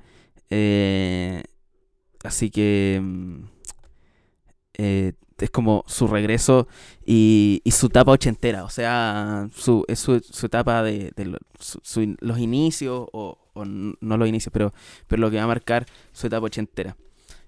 así 2.24 2.50
que 2.50 3.00
mm, 3.00 3.44
es 5.40 5.50
como 5.50 5.84
su 5.88 6.08
regreso 6.08 6.68
y, 7.06 7.62
y, 7.64 7.72
su 7.72 7.88
etapa 7.88 8.12
ochentera, 8.12 8.64
o 8.64 8.70
sea, 8.70 9.48
su, 9.54 9.86
es 9.88 10.00
su, 10.00 10.20
su 10.20 10.46
etapa 10.46 10.84
de, 10.84 11.12
de 11.16 11.38
su, 11.60 12.16
los 12.20 12.40
inicios, 12.40 13.08
o, 13.12 13.38
o, 13.54 13.66
no 13.66 14.18
los 14.18 14.28
inicios, 14.28 14.52
pero, 14.52 14.74
pero 15.08 15.22
lo 15.22 15.32
que 15.32 15.38
va 15.38 15.44
a 15.44 15.48
marcar 15.48 15.86
su 16.12 16.28
etapa 16.28 16.46
ochentera, 16.46 16.96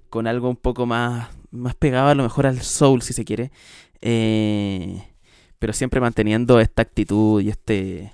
con 0.10 0.28
algo 0.28 0.50
un 0.50 0.56
poco 0.56 0.86
más, 0.86 1.30
más 1.52 1.76
pegado 1.76 2.10
a 2.10 2.16
lo 2.16 2.24
mejor 2.24 2.48
al 2.48 2.62
soul, 2.62 3.02
si 3.02 3.14
se 3.14 3.26
quiere, 3.26 3.52
eh, 4.02 5.04
pero 5.60 5.74
siempre 5.74 6.02
manteniendo 6.02 6.60
esta 6.60 6.82
actitud 6.82 7.42
y 7.42 7.50
este, 7.50 8.14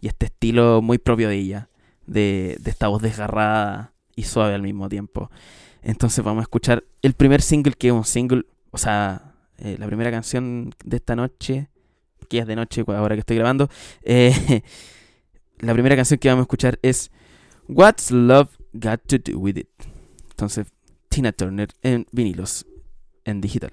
y 0.00 0.08
este 0.08 0.26
estilo 0.26 0.82
muy 0.82 0.98
propio 0.98 1.28
de 1.28 1.36
ella, 1.36 1.68
de, 2.06 2.56
de 2.60 2.70
esta 2.70 2.88
voz 2.88 3.02
desgarrada 3.02 3.92
y 4.14 4.24
suave 4.24 4.54
al 4.54 4.62
mismo 4.62 4.88
tiempo. 4.88 5.30
Entonces 5.82 6.24
vamos 6.24 6.42
a 6.42 6.42
escuchar 6.42 6.84
el 7.02 7.14
primer 7.14 7.42
single, 7.42 7.72
que 7.72 7.88
es 7.88 7.92
un 7.92 8.04
single 8.04 8.44
o 8.72 8.78
sea, 8.78 9.34
eh, 9.58 9.76
la 9.78 9.86
primera 9.86 10.10
canción 10.10 10.74
de 10.84 10.96
esta 10.96 11.14
noche, 11.14 11.68
que 12.28 12.38
es 12.38 12.46
de 12.46 12.56
noche 12.56 12.82
ahora 12.88 13.14
que 13.14 13.20
estoy 13.20 13.36
grabando, 13.36 13.68
eh, 14.02 14.62
la 15.60 15.72
primera 15.72 15.94
canción 15.94 16.18
que 16.18 16.28
vamos 16.28 16.42
a 16.42 16.44
escuchar 16.44 16.78
es 16.82 17.12
What's 17.68 18.10
Love 18.10 18.50
Got 18.72 19.02
to 19.06 19.18
Do 19.18 19.38
With 19.38 19.58
It. 19.58 19.68
Entonces, 20.30 20.66
Tina 21.08 21.32
Turner 21.32 21.68
en 21.82 22.06
vinilos, 22.10 22.66
en 23.24 23.40
digital. 23.40 23.72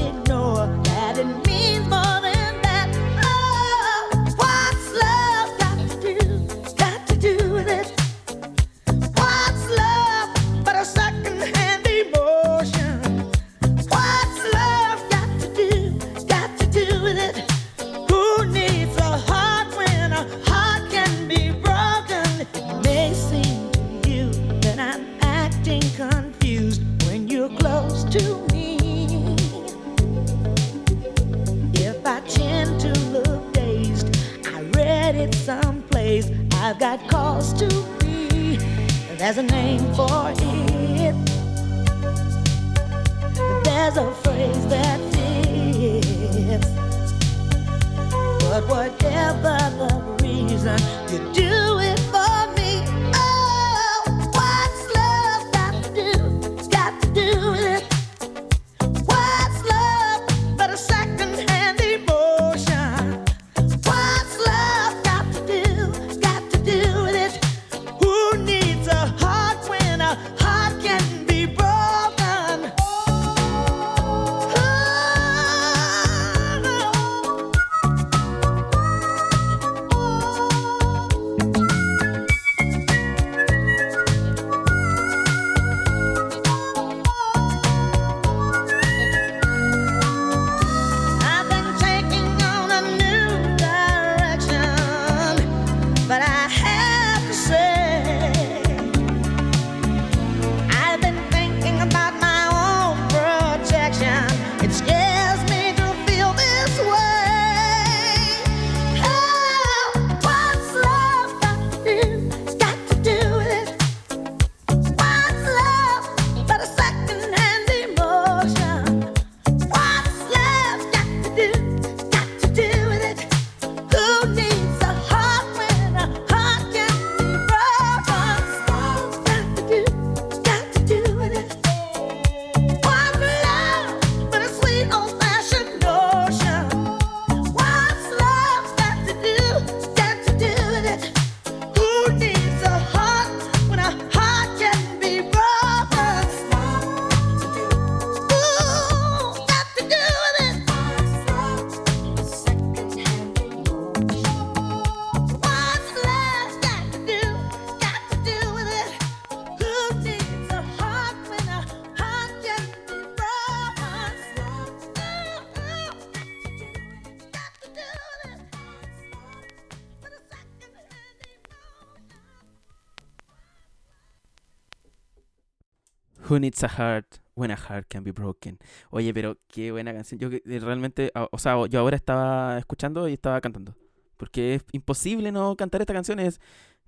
Who 176.31 176.39
Needs 176.39 176.63
a 176.63 176.69
Heart 176.69 177.17
When 177.35 177.51
a 177.51 177.57
Heart 177.57 177.87
Can 177.89 178.03
Be 178.03 178.11
Broken. 178.11 178.59
Oye, 178.91 179.13
pero 179.13 179.37
qué 179.47 179.71
buena 179.71 179.93
canción. 179.93 180.19
Yo 180.19 180.29
eh, 180.31 180.59
realmente, 180.59 181.11
o 181.31 181.37
sea, 181.39 181.65
yo 181.67 181.79
ahora 181.79 181.95
estaba 181.97 182.57
escuchando 182.59 183.07
y 183.09 183.13
estaba 183.13 183.41
cantando. 183.41 183.75
Porque 184.17 184.55
es 184.55 184.65
imposible 184.73 185.31
no 185.31 185.55
cantar 185.57 185.81
esta 185.81 185.93
canción. 185.93 186.19
Es, 186.19 186.39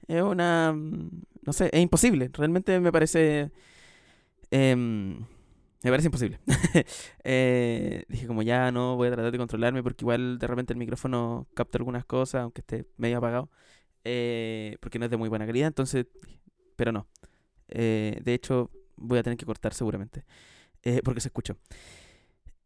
es 0.07 0.21
una. 0.23 0.73
mm, 0.73 1.09
No 1.45 1.53
sé, 1.53 1.69
es 1.73 1.81
imposible. 1.81 2.29
Realmente 2.33 2.79
me 2.79 2.91
parece. 2.91 3.51
em, 4.51 5.19
me 5.83 5.89
parece 5.91 6.07
imposible. 6.07 6.39
Eh, 7.25 8.03
dije, 8.09 8.27
como 8.27 8.41
ya 8.43 8.71
no 8.71 8.95
voy 8.97 9.07
a 9.07 9.11
tratar 9.11 9.31
de 9.31 9.37
controlarme 9.37 9.81
porque 9.83 10.03
igual 10.03 10.37
de 10.39 10.47
repente 10.47 10.73
el 10.73 10.79
micrófono 10.79 11.47
capta 11.55 11.77
algunas 11.77 12.05
cosas, 12.05 12.43
aunque 12.43 12.61
esté 12.61 12.85
medio 12.97 13.17
apagado. 13.19 13.49
eh, 14.05 14.77
porque 14.81 14.99
no 14.99 15.05
es 15.05 15.11
de 15.11 15.17
muy 15.17 15.29
buena 15.29 15.45
calidad, 15.45 15.67
entonces. 15.67 16.07
Pero 16.75 16.91
no. 16.91 17.07
De 17.67 18.21
hecho, 18.33 18.69
voy 18.95 19.19
a 19.19 19.23
tener 19.23 19.37
que 19.37 19.45
cortar 19.45 19.73
seguramente. 19.73 20.23
eh, 20.83 21.01
porque 21.03 21.21
se 21.21 21.29
escuchó. 21.29 21.55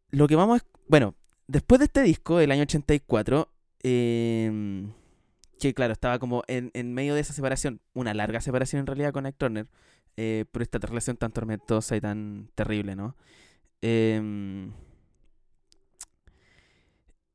Lo 0.10 0.28
que 0.28 0.36
vamos 0.36 0.62
a... 0.62 0.66
Bueno, 0.88 1.14
después 1.48 1.80
de 1.80 1.86
este 1.86 2.02
disco, 2.02 2.38
del 2.38 2.52
año 2.52 2.64
84, 2.64 3.50
em, 3.84 4.92
que 5.60 5.74
claro, 5.74 5.94
estaba 5.94 6.18
como 6.20 6.44
en, 6.48 6.72
en 6.74 6.94
medio 6.94 7.14
de 7.16 7.22
esa 7.22 7.34
separación, 7.34 7.80
una 7.94 8.14
larga 8.14 8.42
separación 8.42 8.80
en 8.82 8.88
realidad 8.88 9.12
con 9.14 9.26
Ike 9.26 9.38
Turner, 9.38 9.68
eh, 10.18 10.46
por 10.52 10.62
esta 10.64 10.80
relación 10.80 11.18
tan 11.18 11.32
tormentosa 11.32 11.96
y 11.96 12.02
tan 12.02 12.50
terrible, 12.56 12.96
¿no? 12.96 13.16
Em, 13.82 14.72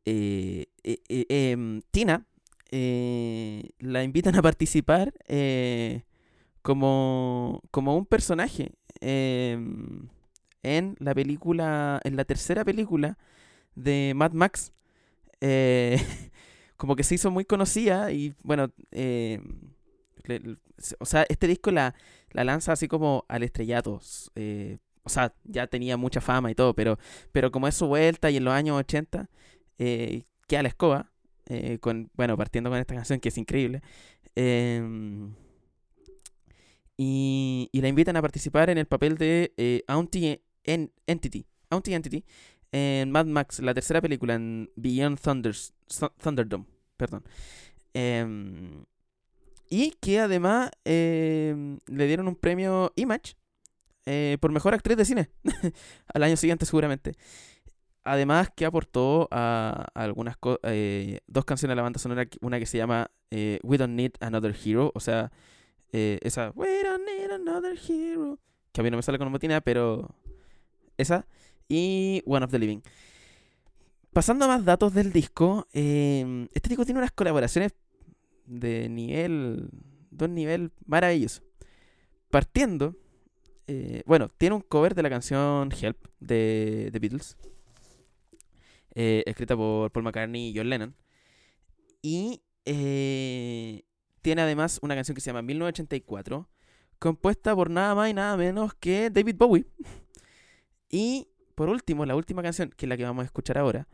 eh, 0.04 0.66
eh, 0.82 0.98
eh, 1.08 1.26
em, 1.28 1.82
Tina 1.92 2.26
eh, 2.70 3.70
la 3.78 4.02
invitan 4.02 4.34
a 4.34 4.42
participar 4.42 5.12
eh, 5.28 6.02
como, 6.62 7.60
como 7.70 7.96
un 7.96 8.06
personaje 8.06 8.72
em, 9.02 10.08
en 10.62 10.96
la 11.00 11.14
película, 11.14 12.00
en 12.04 12.16
la 12.16 12.24
tercera 12.24 12.64
película 12.64 13.18
de 13.76 14.12
Mad 14.16 14.32
Max. 14.32 14.72
eh, 15.40 15.98
como 16.78 16.96
que 16.96 17.04
se 17.04 17.14
hizo 17.16 17.30
muy 17.30 17.44
conocida 17.46 18.12
y 18.12 18.34
bueno, 18.42 18.70
eh, 18.92 19.40
o 20.98 21.04
sea, 21.06 21.24
este 21.28 21.46
disco 21.46 21.70
la, 21.70 21.94
la 22.30 22.44
lanza 22.44 22.72
así 22.72 22.88
como 22.88 23.24
al 23.28 23.42
estrellato. 23.42 24.00
eh, 24.36 24.78
o 25.04 25.08
sea, 25.10 25.34
ya 25.44 25.66
tenía 25.66 25.96
mucha 25.96 26.20
fama 26.20 26.50
y 26.50 26.54
todo, 26.54 26.74
pero, 26.74 26.98
pero 27.32 27.50
como 27.50 27.66
es 27.68 27.74
su 27.74 27.86
vuelta 27.88 28.30
y 28.30 28.36
en 28.36 28.44
los 28.44 28.54
años 28.54 28.78
80, 28.78 29.28
eh, 29.78 30.24
queda 30.46 30.62
la 30.62 30.68
escoba. 30.68 31.10
eh, 31.46 31.78
con, 31.80 32.10
bueno, 32.14 32.36
partiendo 32.36 32.70
con 32.70 32.78
esta 32.78 32.94
canción 32.94 33.18
que 33.20 33.28
es 33.30 33.38
increíble. 33.38 33.82
em, 34.36 35.34
y, 37.02 37.68
y 37.72 37.80
la 37.80 37.88
invitan 37.88 38.16
a 38.16 38.22
participar 38.22 38.70
en 38.70 38.78
el 38.78 38.86
papel 38.86 39.18
de 39.18 39.52
eh, 39.56 39.82
Auntie 39.88 40.42
En- 40.62 40.92
Entity. 41.06 41.44
Auntie 41.70 41.94
Entity 41.94 42.24
en 42.70 43.10
Mad 43.10 43.26
Max, 43.26 43.58
la 43.60 43.74
tercera 43.74 44.00
película, 44.00 44.34
en 44.34 44.70
Beyond 44.76 45.18
Thunders, 45.20 45.74
Thu- 45.88 46.12
Thunderdome. 46.22 46.64
Perdón. 46.96 47.24
Em, 47.92 48.84
y 49.68 49.90
que 50.00 50.20
además 50.20 50.70
em, 50.84 51.78
le 51.86 52.06
dieron 52.06 52.28
un 52.28 52.36
premio 52.36 52.92
Image 52.96 53.34
eh, 54.06 54.38
por 54.40 54.52
mejor 54.52 54.72
actriz 54.74 54.96
de 54.96 55.04
cine 55.04 55.30
al 56.14 56.22
año 56.22 56.36
siguiente, 56.36 56.64
seguramente. 56.66 57.14
Además, 58.04 58.50
que 58.54 58.64
aportó 58.64 59.28
a, 59.30 59.86
algunas 59.94 60.36
eh, 60.64 61.20
dos 61.26 61.44
canciones 61.44 61.72
de 61.72 61.76
la 61.76 61.82
banda 61.82 61.98
sonora, 61.98 62.26
una 62.40 62.58
que 62.58 62.66
se 62.66 62.78
llama 62.78 63.10
eh, 63.30 63.58
We 63.62 63.76
Don't 63.78 63.94
Need 63.94 64.12
Another 64.20 64.56
Hero, 64.64 64.92
o 64.94 65.00
sea, 65.00 65.30
eh, 65.92 66.18
esa 66.22 66.52
We 66.54 66.82
Don't 66.82 67.04
Need 67.04 67.30
Another 67.32 67.78
Hero, 67.78 68.38
que 68.72 68.80
a 68.80 68.84
mí 68.84 68.90
no 68.90 68.96
me 68.96 69.02
sale 69.02 69.18
con 69.18 69.30
botina, 69.30 69.60
pero 69.60 70.14
esa, 70.96 71.26
y 71.68 72.22
One 72.24 72.44
of 72.44 72.50
the 72.50 72.58
Living. 72.58 72.80
Pasando 74.12 74.46
a 74.46 74.48
más 74.48 74.64
datos 74.64 74.94
del 74.94 75.12
disco, 75.12 75.68
eh, 75.72 76.48
este 76.52 76.70
disco 76.70 76.84
tiene 76.84 77.00
unas 77.00 77.12
colaboraciones 77.12 77.74
de 78.46 78.88
nivel, 78.88 79.68
un 80.18 80.34
nivel 80.34 80.72
maravilloso. 80.86 81.42
Partiendo, 82.30 82.96
eh, 83.66 84.02
bueno, 84.06 84.30
tiene 84.38 84.54
un 84.54 84.62
cover 84.62 84.94
de 84.94 85.02
la 85.02 85.10
canción 85.10 85.70
Help 85.72 85.98
de 86.20 86.88
The 86.92 86.98
Beatles, 86.98 87.36
escrita 88.94 89.56
por 89.56 89.90
Paul 89.92 90.04
McCartney 90.04 90.48
y 90.48 90.56
John 90.56 90.70
Lennon. 90.70 90.96
Y 92.02 92.42
tiene 94.22 94.42
además 94.42 94.78
una 94.82 94.94
canción 94.94 95.14
que 95.14 95.20
se 95.20 95.30
llama 95.30 95.42
1984, 95.42 96.48
compuesta 96.98 97.54
por 97.54 97.68
nada 97.68 97.94
más 97.94 98.08
y 98.10 98.14
nada 98.14 98.36
menos 98.36 98.74
que 98.74 99.10
David 99.10 99.36
Bowie. 99.36 99.66
y 100.88 101.28
por 101.54 101.68
último, 101.68 102.06
la 102.06 102.16
última 102.16 102.42
canción, 102.42 102.70
que 102.70 102.86
es 102.86 102.88
la 102.88 102.96
que 102.96 103.04
vamos 103.04 103.22
a 103.22 103.26
escuchar 103.26 103.58
ahora, 103.58 103.88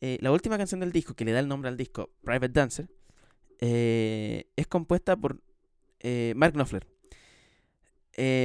eh, 0.00 0.18
la 0.20 0.30
última 0.30 0.58
canción 0.58 0.80
del 0.80 0.92
disco, 0.92 1.14
que 1.14 1.24
le 1.24 1.32
da 1.32 1.40
el 1.40 1.48
nombre 1.48 1.68
al 1.68 1.76
disco, 1.76 2.10
Private 2.22 2.48
Dancer, 2.48 2.90
eh, 3.60 4.46
es 4.56 4.66
compuesta 4.66 5.16
por 5.16 5.42
eh, 6.00 6.32
Mark 6.36 6.54
Knopfler. 6.54 6.86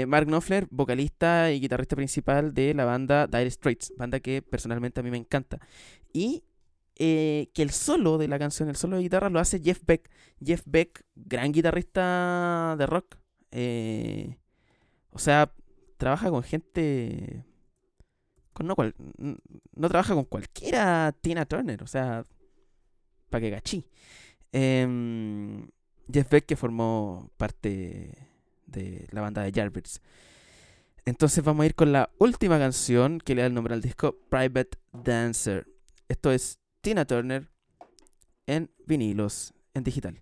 Mark 0.07 0.27
Knopfler, 0.27 0.67
vocalista 0.71 1.51
y 1.51 1.59
guitarrista 1.59 1.97
principal 1.97 2.53
de 2.53 2.73
la 2.73 2.85
banda 2.85 3.27
Dire 3.27 3.51
Straits, 3.51 3.93
banda 3.97 4.21
que 4.21 4.41
personalmente 4.41 5.01
a 5.01 5.03
mí 5.03 5.11
me 5.11 5.17
encanta. 5.17 5.59
Y 6.13 6.43
eh, 6.99 7.49
que 7.53 7.61
el 7.61 7.71
solo 7.71 8.17
de 8.17 8.27
la 8.27 8.39
canción, 8.39 8.69
el 8.69 8.75
solo 8.75 8.97
de 8.97 9.03
guitarra, 9.03 9.29
lo 9.29 9.39
hace 9.39 9.59
Jeff 9.59 9.81
Beck. 9.85 10.09
Jeff 10.43 10.63
Beck, 10.65 11.03
gran 11.15 11.51
guitarrista 11.51 12.75
de 12.77 12.85
rock. 12.85 13.17
eh, 13.51 14.37
o 15.11 15.19
sea, 15.19 15.51
trabaja 15.97 16.29
con 16.29 16.43
gente. 16.43 17.43
Con 18.53 18.67
no, 18.67 18.75
cual, 18.75 18.95
no 19.17 19.89
trabaja 19.89 20.13
con 20.15 20.25
cualquiera 20.25 21.15
Tina 21.21 21.45
Turner, 21.45 21.83
o 21.83 21.87
sea, 21.87 22.23
para 23.29 23.41
que 23.41 23.49
gachí. 23.49 23.85
Em, 24.51 25.67
Jeff 26.11 26.29
Beck 26.29 26.45
que 26.45 26.55
formó 26.55 27.29
parte 27.37 28.13
de 28.65 29.07
la 29.11 29.21
banda 29.21 29.43
de 29.43 29.51
Yardbirds. 29.51 30.01
Entonces 31.05 31.43
vamos 31.43 31.63
a 31.63 31.67
ir 31.67 31.75
con 31.75 31.91
la 31.91 32.09
última 32.19 32.59
canción 32.59 33.19
que 33.19 33.35
le 33.35 33.41
da 33.41 33.47
el 33.47 33.53
nombre 33.53 33.73
al 33.73 33.81
disco, 33.81 34.17
Private 34.29 34.77
Dancer. 34.91 35.67
Esto 36.09 36.31
es 36.31 36.59
Tina 36.87 37.03
Turner 37.03 37.49
en 38.45 38.71
vinilos, 38.85 39.53
en 39.73 39.83
digital. 39.83 40.21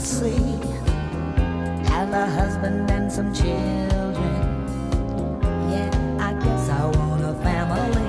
sea 0.00 0.58
and 1.92 2.14
a 2.14 2.26
husband 2.26 2.90
and 2.90 3.12
some 3.12 3.34
children. 3.34 4.34
Yeah, 5.70 5.90
I 6.18 6.32
guess 6.42 6.68
I 6.70 6.86
want 6.86 7.22
a 7.22 7.34
family. 7.42 8.08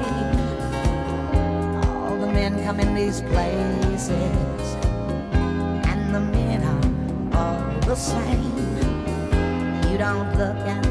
All 1.90 2.18
the 2.18 2.28
men 2.28 2.64
come 2.64 2.80
in 2.80 2.96
these 2.96 3.22
places, 3.22 4.10
and 5.90 6.16
the 6.16 6.22
men 6.22 6.64
are 6.64 7.38
all 7.38 7.80
the 7.82 7.96
same. 7.96 8.42
You 9.92 9.98
don't 9.98 10.32
look 10.38 10.56
at 10.56 10.91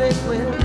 it 0.00 0.28
will. 0.28 0.63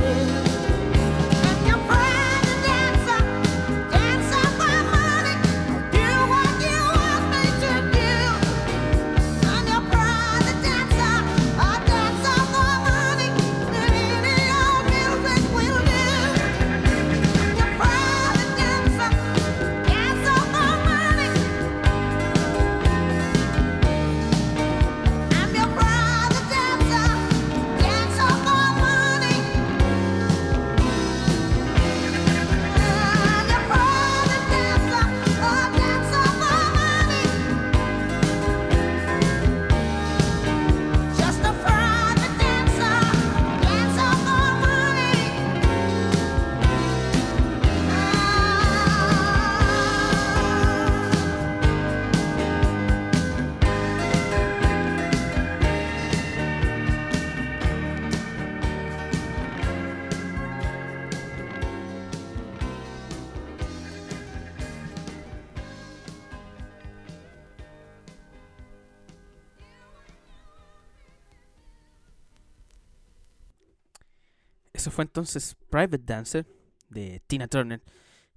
Entonces 75.02 75.56
Private 75.70 76.04
Dancer 76.04 76.46
de 76.90 77.22
Tina 77.28 77.48
Turner. 77.48 77.82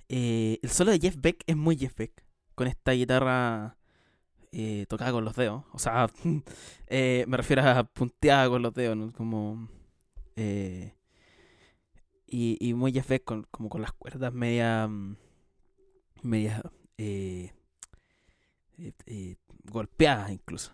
Eh, 0.09 0.59
el 0.63 0.71
solo 0.71 0.91
de 0.93 1.01
Jeff 1.01 1.17
Beck 1.19 1.43
es 1.47 1.57
muy 1.57 1.77
Jeff 1.77 1.95
Beck, 1.97 2.25
con 2.55 2.67
esta 2.67 2.93
guitarra 2.93 3.77
eh, 4.53 4.87
tocada 4.89 5.13
con 5.13 5.25
los 5.25 5.35
dedos. 5.37 5.65
O 5.73 5.79
sea, 5.79 6.09
eh, 6.89 7.25
me 7.29 7.37
refiero 7.37 7.63
a 7.63 7.85
punteada 7.85 8.49
con 8.49 8.63
los 8.63 8.75
dedos, 8.75 8.97
¿no? 8.97 9.13
como... 9.13 9.69
y, 12.27 12.57
y 12.61 12.75
muy 12.75 12.93
Jeff 12.93 13.09
Beck 13.09 13.25
con, 13.25 13.47
como 13.51 13.69
con 13.69 13.83
las 13.83 13.93
cuerdas 13.93 14.33
media... 14.33 14.87
mm, 14.89 15.17
media... 16.23 16.63
golpeadas 19.65 20.31
incluso. 20.31 20.73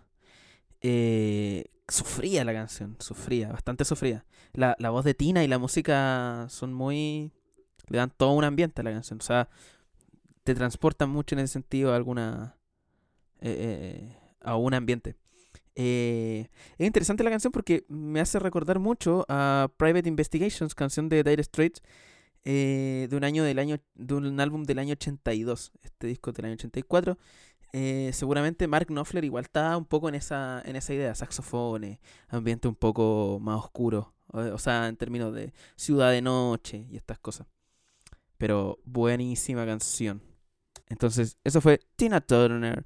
Eh, 0.81 1.65
sufría 1.87 2.43
la 2.45 2.53
canción, 2.53 2.95
sufría, 2.99 3.49
bastante 3.49 3.85
sufría. 3.85 4.25
La, 4.53 4.75
la 4.79 4.89
voz 4.89 5.05
de 5.05 5.13
Tina 5.13 5.43
y 5.43 5.47
la 5.47 5.57
música 5.57 6.47
son 6.49 6.73
muy... 6.73 7.31
le 7.87 7.97
dan 7.97 8.11
todo 8.15 8.31
un 8.31 8.43
ambiente 8.43 8.81
a 8.81 8.83
la 8.83 8.91
canción. 8.91 9.19
O 9.19 9.23
sea, 9.23 9.49
te 10.43 10.55
transportan 10.55 11.09
mucho 11.09 11.35
en 11.35 11.39
ese 11.39 11.53
sentido 11.53 11.93
a 11.93 11.95
alguna... 11.95 12.57
eh, 13.41 14.11
eh, 14.11 14.17
a 14.41 14.55
un 14.55 14.73
ambiente. 14.73 15.15
Es 15.75 16.49
interesante 16.79 17.23
la 17.23 17.29
canción 17.29 17.53
porque 17.53 17.85
me 17.87 18.19
hace 18.19 18.37
recordar 18.37 18.79
mucho 18.79 19.25
a 19.29 19.69
Private 19.77 20.09
Investigations, 20.09 20.75
canción 20.75 21.07
de 21.07 21.23
Dire 21.23 21.41
Straits, 21.41 21.81
de 22.43 23.09
un 23.11 23.23
año 23.23 23.45
del 23.45 23.59
año 23.59 23.77
de 23.95 24.13
un 24.13 24.39
álbum 24.41 24.63
del 24.63 24.79
año 24.79 24.93
82. 24.93 25.71
Este 25.81 26.07
disco 26.07 26.33
del 26.33 26.45
año 26.45 26.53
84. 26.55 27.17
Eh, 27.71 28.11
seguramente 28.13 28.67
Mark 28.67 28.87
Knopfler 28.87 29.23
igual 29.23 29.45
está 29.45 29.77
un 29.77 29.85
poco 29.85 30.09
en 30.09 30.15
esa 30.15 30.61
en 30.65 30.75
esa 30.75 30.93
idea, 30.93 31.13
saxofones, 31.13 31.99
ambiente 32.27 32.67
un 32.67 32.75
poco 32.75 33.39
más 33.41 33.59
oscuro, 33.63 34.13
o, 34.27 34.39
o 34.39 34.57
sea, 34.57 34.87
en 34.87 34.97
términos 34.97 35.33
de 35.33 35.53
ciudad 35.75 36.11
de 36.11 36.21
noche 36.21 36.87
y 36.89 36.97
estas 36.97 37.19
cosas. 37.19 37.47
Pero 38.37 38.79
buenísima 38.85 39.65
canción. 39.65 40.21
Entonces, 40.87 41.37
eso 41.43 41.61
fue 41.61 41.79
Tina 41.95 42.19
Turner 42.19 42.85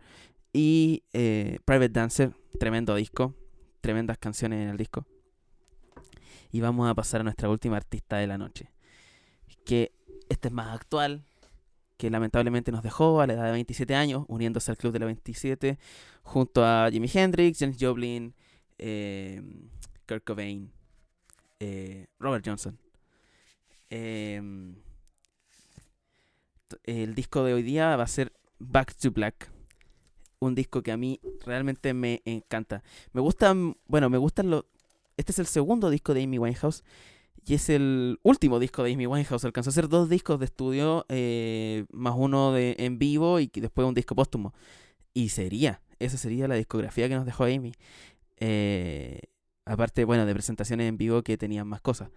y 0.52 1.04
eh, 1.13 1.60
Private 1.65 1.89
Dancer, 1.89 2.34
tremendo 2.60 2.96
disco, 2.96 3.34
tremendas 3.82 4.17
canciones 4.17 4.62
en 4.62 4.69
el 4.69 4.78
disco. 4.78 5.06
Y 6.52 6.62
vamos 6.62 6.89
a 6.89 6.93
pasar 6.93 7.22
a 7.22 7.24
nuestra 7.24 7.50
última 7.50 7.78
artista 7.78 8.17
de 8.17 8.28
la 8.28 8.38
noche, 8.38 8.72
que 9.65 9.93
este 10.30 10.50
es 10.50 10.54
más 10.54 10.76
actual, 10.76 11.26
que 12.04 12.10
lamentablemente 12.10 12.70
nos 12.70 12.84
dejó 12.84 13.22
a 13.22 13.28
la 13.28 13.32
edad 13.32 13.46
de 13.46 13.52
27 13.54 13.96
años, 13.96 14.26
uniéndose 14.28 14.70
al 14.70 14.76
club 14.76 14.92
de 14.92 15.00
la 15.00 15.06
27, 15.06 15.80
junto 16.24 16.66
a 16.66 16.89
Jimi 16.92 17.10
Hendrix, 17.13 17.60
James 17.60 17.78
Joplin, 17.80 18.36
eh, 18.78 19.42
Kurt 20.06 20.26
Cobain, 20.26 20.70
eh, 21.62 22.08
Robert 22.20 22.46
Johnson. 22.46 22.78
Em, 23.89 24.76
el 26.84 27.16
disco 27.16 27.46
de 27.46 27.54
hoy 27.54 27.63
día 27.63 27.96
va 27.96 28.04
a 28.04 28.08
ser 28.08 28.34
Back 28.60 28.96
to 28.96 29.12
Black. 29.12 29.50
Un 30.39 30.56
disco 30.56 30.84
que 30.84 30.92
a 30.92 30.98
mí 30.98 31.22
realmente 31.46 31.94
me 31.94 32.22
encanta. 32.26 32.84
Me 33.13 33.22
gustan, 33.22 33.78
bueno, 33.88 34.10
me 34.10 34.18
gustan 34.18 34.50
los... 34.50 34.66
Este 35.16 35.32
es 35.32 35.39
el 35.39 35.48
segundo 35.48 35.89
disco 35.89 36.13
de 36.13 36.24
Amy 36.24 36.38
Winehouse 36.38 36.84
y 37.46 37.56
es 37.56 37.70
el 37.70 38.20
último 38.24 38.60
disco 38.60 38.84
de 38.84 38.94
Amy 38.94 39.06
Winehouse. 39.06 39.44
Alcanzó 39.46 39.70
a 39.70 39.72
hacer 39.72 39.90
dos 39.90 40.10
discos 40.10 40.40
de 40.40 40.46
estudio, 40.46 41.06
eh, 41.10 41.86
más 41.92 42.14
uno 42.18 42.54
de 42.54 42.76
en 42.80 42.98
vivo 43.00 43.40
y 43.40 43.52
después 43.54 43.88
un 43.88 43.94
disco 43.94 44.16
póstumo. 44.16 44.54
Y 45.14 45.30
sería, 45.30 45.82
esa 46.00 46.18
sería 46.18 46.48
la 46.48 46.56
discografía 46.56 47.10
que 47.10 47.16
nos 47.16 47.26
dejó 47.26 47.44
Amy. 47.44 47.74
Eh, 48.38 49.20
aparte, 49.66 50.06
bueno, 50.06 50.26
de 50.26 50.34
presentaciones 50.34 50.88
en 50.88 50.98
vivo 50.98 51.22
que 51.22 51.38
tenían 51.38 51.68
más 51.68 51.82
cosas. 51.82 52.10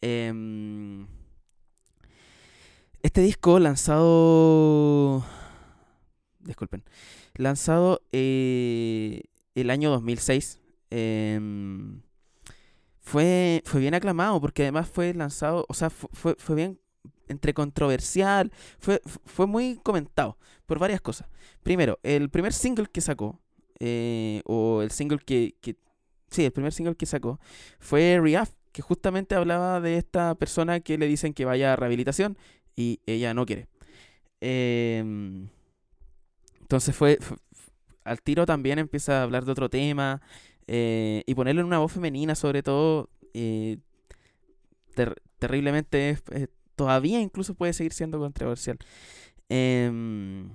Em, 0.00 1.06
este 3.02 3.22
disco 3.22 3.58
lanzado... 3.58 5.24
Disculpen. 6.40 6.84
Lanzado 7.34 8.02
eh, 8.12 9.22
el 9.54 9.70
año 9.70 9.90
2006. 9.90 10.60
em, 10.90 11.89
fue, 13.70 13.80
bien 13.80 13.94
aclamado 13.94 14.40
porque 14.40 14.62
además 14.62 14.88
fue 14.88 15.14
lanzado, 15.14 15.64
o 15.68 15.74
sea, 15.74 15.90
fu- 15.90 16.08
fue, 16.12 16.34
fue 16.38 16.56
bien 16.56 16.80
entre 17.28 17.54
controversial, 17.54 18.50
fue, 18.78 19.00
fu- 19.04 19.20
fue 19.24 19.46
muy 19.46 19.78
comentado 19.82 20.36
por 20.66 20.78
varias 20.78 21.00
cosas. 21.00 21.28
Primero, 21.62 21.98
el 22.02 22.30
primer 22.30 22.52
single 22.52 22.86
que 22.92 23.00
sacó, 23.00 23.40
eh, 23.78 24.42
o 24.46 24.82
el 24.82 24.90
single 24.90 25.18
que, 25.24 25.54
que, 25.60 25.76
sí, 26.30 26.44
el 26.44 26.52
primer 26.52 26.72
single 26.72 26.96
que 26.96 27.06
sacó, 27.06 27.40
fue 27.78 28.18
Rehab, 28.22 28.48
que 28.72 28.82
justamente 28.82 29.34
hablaba 29.34 29.80
de 29.80 29.96
esta 29.98 30.34
persona 30.36 30.80
que 30.80 30.98
le 30.98 31.06
dicen 31.06 31.32
que 31.34 31.44
vaya 31.44 31.72
a 31.72 31.76
rehabilitación 31.76 32.36
y 32.76 33.00
ella 33.06 33.34
no 33.34 33.46
quiere. 33.46 33.68
Em, 34.40 35.48
entonces 36.60 36.94
fue, 36.94 37.18
fu- 37.20 37.36
fu- 37.52 37.70
al 38.04 38.22
tiro 38.22 38.46
también 38.46 38.78
empieza 38.78 39.20
a 39.20 39.22
hablar 39.24 39.44
de 39.44 39.52
otro 39.52 39.68
tema 39.68 40.20
eh, 40.66 41.22
y 41.26 41.34
ponerlo 41.34 41.60
en 41.62 41.66
una 41.66 41.78
voz 41.78 41.92
femenina 41.92 42.34
sobre 42.34 42.62
todo, 42.62 43.10
eh, 43.34 43.78
ter- 44.94 45.22
terriblemente, 45.38 46.18
eh, 46.30 46.48
todavía 46.76 47.20
incluso 47.20 47.54
puede 47.54 47.72
seguir 47.72 47.92
siendo 47.92 48.18
controversial. 48.18 48.78
Em, 49.48 50.50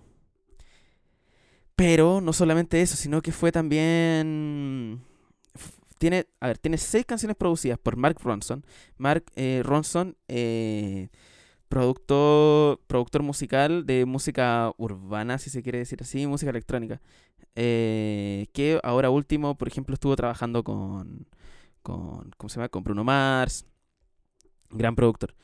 pero 1.75 2.21
no 2.21 2.33
solamente 2.33 2.81
eso, 2.81 2.95
sino 2.95 3.21
que 3.21 3.31
fue 3.31 3.51
también... 3.51 5.01
Tiene, 5.97 6.27
a 6.41 6.47
ver, 6.47 6.57
tiene 6.57 6.77
seis 6.77 7.05
canciones 7.05 7.37
producidas 7.37 7.79
por 7.79 7.95
Mark 7.95 8.17
Ronson. 8.21 8.65
Mark 8.97 9.23
eh, 9.35 9.61
Ronson, 9.63 10.17
productor, 11.69 12.81
productor 12.87 13.23
musical 13.23 13.85
de 13.85 14.05
música 14.05 14.73
urbana, 14.77 15.37
si 15.37 15.49
se 15.49 15.63
quiere 15.63 15.79
decir 15.79 15.99
así, 16.01 16.27
música 16.27 16.51
electrónica. 16.51 17.01
que 17.55 18.79
ahora 18.83 19.09
último, 19.09 19.55
por 19.57 19.67
ejemplo, 19.67 19.93
estuvo 19.93 20.15
trabajando 20.15 20.63
con, 20.63 21.27
con, 21.85 22.31
¿cómo 22.37 22.49
se 22.49 22.55
llama? 22.57 22.69
Con 22.69 22.83
Bruno 22.83 23.03
Mars, 23.03 23.65
gran 24.71 24.95
productor. 24.95 25.35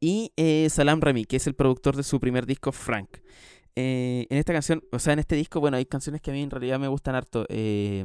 Y 0.00 0.32
eh, 0.36 0.68
Salam 0.68 1.00
Remy, 1.00 1.24
que 1.24 1.36
es 1.36 1.46
el 1.46 1.54
productor 1.54 1.96
de 1.96 2.02
su 2.02 2.18
primer 2.20 2.44
disco, 2.44 2.72
Frank. 2.72 3.08
Eh, 3.76 4.26
en 4.28 4.38
esta 4.38 4.52
canción, 4.52 4.82
o 4.90 4.98
sea, 4.98 5.12
en 5.12 5.20
este 5.20 5.36
disco, 5.36 5.60
bueno, 5.60 5.76
hay 5.76 5.86
canciones 5.86 6.20
que 6.20 6.30
a 6.30 6.34
mí 6.34 6.42
en 6.42 6.50
realidad 6.50 6.78
me 6.78 6.88
gustan 6.88 7.14
harto. 7.14 7.46
eh, 7.48 8.04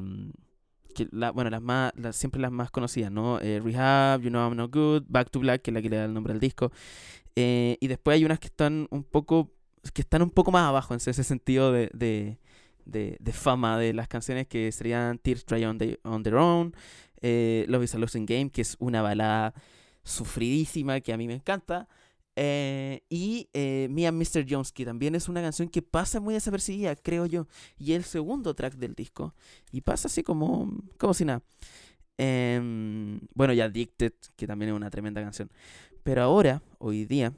que 0.93 1.07
la- 1.11 1.31
bueno, 1.31 1.49
las 1.49 1.61
más, 1.61 1.93
las, 1.95 2.17
siempre 2.17 2.41
las 2.41 2.51
más 2.51 2.69
conocidas, 2.69 3.11
¿no? 3.11 3.39
Eh, 3.39 3.61
Rehab, 3.63 4.21
You 4.21 4.29
Know 4.29 4.41
I'm 4.49 4.57
No 4.57 4.67
Good, 4.67 5.03
Back 5.07 5.29
to 5.31 5.39
Black, 5.39 5.61
que 5.61 5.71
es 5.71 5.73
la 5.75 5.81
que 5.81 5.89
le 5.89 5.95
da 5.97 6.05
el 6.05 6.13
nombre 6.13 6.33
al 6.33 6.39
disco. 6.41 6.71
Eh, 7.37 7.77
y 7.79 7.87
después 7.87 8.15
hay 8.15 8.25
unas 8.25 8.39
que 8.39 8.47
están 8.47 8.87
un 8.91 9.03
poco, 9.05 9.51
que 9.93 10.01
están 10.01 10.21
un 10.21 10.29
poco 10.31 10.51
más 10.51 10.67
abajo 10.67 10.93
en 10.93 10.97
ese 10.97 11.23
sentido 11.23 11.71
de, 11.71 11.89
de, 11.93 12.39
de, 12.85 13.15
de 13.21 13.31
fama 13.31 13.77
de 13.79 13.93
las 13.93 14.09
canciones 14.09 14.47
que 14.47 14.69
serían 14.73 15.17
Tears 15.17 15.45
Dry 15.45 15.63
on, 15.63 15.77
the- 15.77 15.99
on 16.03 16.23
Their 16.23 16.35
Own, 16.35 16.75
eh, 17.21 17.65
Love 17.67 17.83
is 17.83 17.95
a 17.95 17.97
Losing 17.97 18.25
Game, 18.25 18.49
que 18.51 18.61
es 18.61 18.75
una 18.79 19.01
balada 19.01 19.53
sufridísima 20.03 20.99
que 21.01 21.13
a 21.13 21.17
mí 21.17 21.27
me 21.27 21.35
encanta. 21.35 21.87
eh, 22.35 23.03
y 23.09 23.49
eh, 23.53 23.87
Me 23.91 24.07
and 24.07 24.17
Mr. 24.17 24.45
Jones, 24.49 24.71
que 24.71 24.85
también 24.85 25.15
es 25.15 25.27
una 25.29 25.41
canción 25.41 25.67
que 25.69 25.81
pasa 25.81 26.19
muy 26.19 26.33
desapercibida, 26.33 26.95
creo 26.95 27.25
yo. 27.25 27.47
Y 27.77 27.93
el 27.93 28.03
segundo 28.03 28.53
track 28.55 28.75
del 28.75 28.95
disco. 28.95 29.35
Y 29.71 29.81
pasa 29.81 30.07
así 30.07 30.23
como, 30.23 30.71
como 30.97 31.13
si 31.13 31.25
nada. 31.25 31.43
Em, 32.17 33.19
bueno, 33.33 33.53
y 33.53 33.61
Addicted, 33.61 34.13
que 34.35 34.47
también 34.47 34.69
es 34.71 34.75
una 34.75 34.89
tremenda 34.89 35.21
canción. 35.21 35.51
Pero 36.03 36.23
ahora, 36.23 36.61
hoy 36.79 37.05
día, 37.05 37.33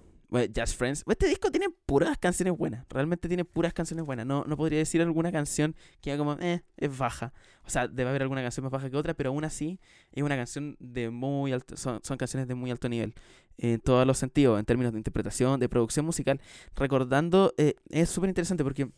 Just 0.56 0.78
Friends, 0.78 1.04
este 1.08 1.28
disco 1.28 1.52
tiene 1.52 1.68
puras 1.86 2.18
canciones 2.18 2.58
buenas. 2.58 2.86
Realmente 2.90 3.28
tiene 3.28 3.46
puras 3.46 3.74
canciones 3.74 4.06
buenas. 4.06 4.26
No, 4.26 4.44
no 4.46 4.58
podría 4.58 4.80
decir 4.80 5.02
alguna 5.02 5.32
canción 5.32 5.76
que 6.02 6.12
haga 6.12 6.18
como, 6.18 6.34
eh, 6.42 6.64
es 6.78 6.98
baja. 6.98 7.34
O 7.66 7.70
sea, 7.70 7.88
debe 7.88 8.10
haber 8.10 8.24
alguna 8.24 8.42
canción 8.42 8.64
más 8.64 8.72
baja 8.72 8.90
que 8.90 8.98
otra, 8.98 9.14
pero 9.14 9.30
aún 9.30 9.44
así 9.44 9.80
es 10.12 10.24
una 10.24 10.36
canción 10.36 10.76
de 10.80 11.10
muy 11.10 11.52
alto, 11.54 11.78
son, 11.78 12.00
son 12.04 12.18
canciones 12.18 12.48
de 12.48 12.56
muy 12.56 12.72
alto 12.72 12.90
nivel. 12.90 13.14
En 13.58 13.80
todos 13.80 14.08
los 14.08 14.18
sentidos, 14.18 14.60
en 14.60 14.66
términos 14.66 14.92
de 14.94 15.00
interpretación, 15.00 15.60
de 15.60 15.70
producción 15.70 16.06
musical. 16.06 16.42
Recordando, 16.76 17.54
eh, 17.58 17.76
es 17.90 18.10
súper 18.10 18.30
interesante 18.30 18.64
porque, 18.64 18.90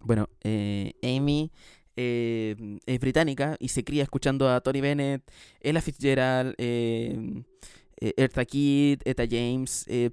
bueno, 0.00 0.28
eh, 0.42 0.94
Amy 1.02 1.52
eh, 1.96 2.78
es 2.86 2.98
británica 2.98 3.56
y 3.58 3.68
se 3.68 3.84
cría 3.84 4.02
escuchando 4.02 4.48
a 4.48 4.62
Tony 4.62 4.80
Bennett, 4.80 5.22
Ella 5.60 5.82
Fitzgerald, 5.82 6.54
eh, 6.56 7.42
eh, 8.00 8.14
Eartha 8.16 8.44
Kitt, 8.44 9.02
Etta 9.06 9.24
James, 9.28 9.84
eh, 9.88 10.10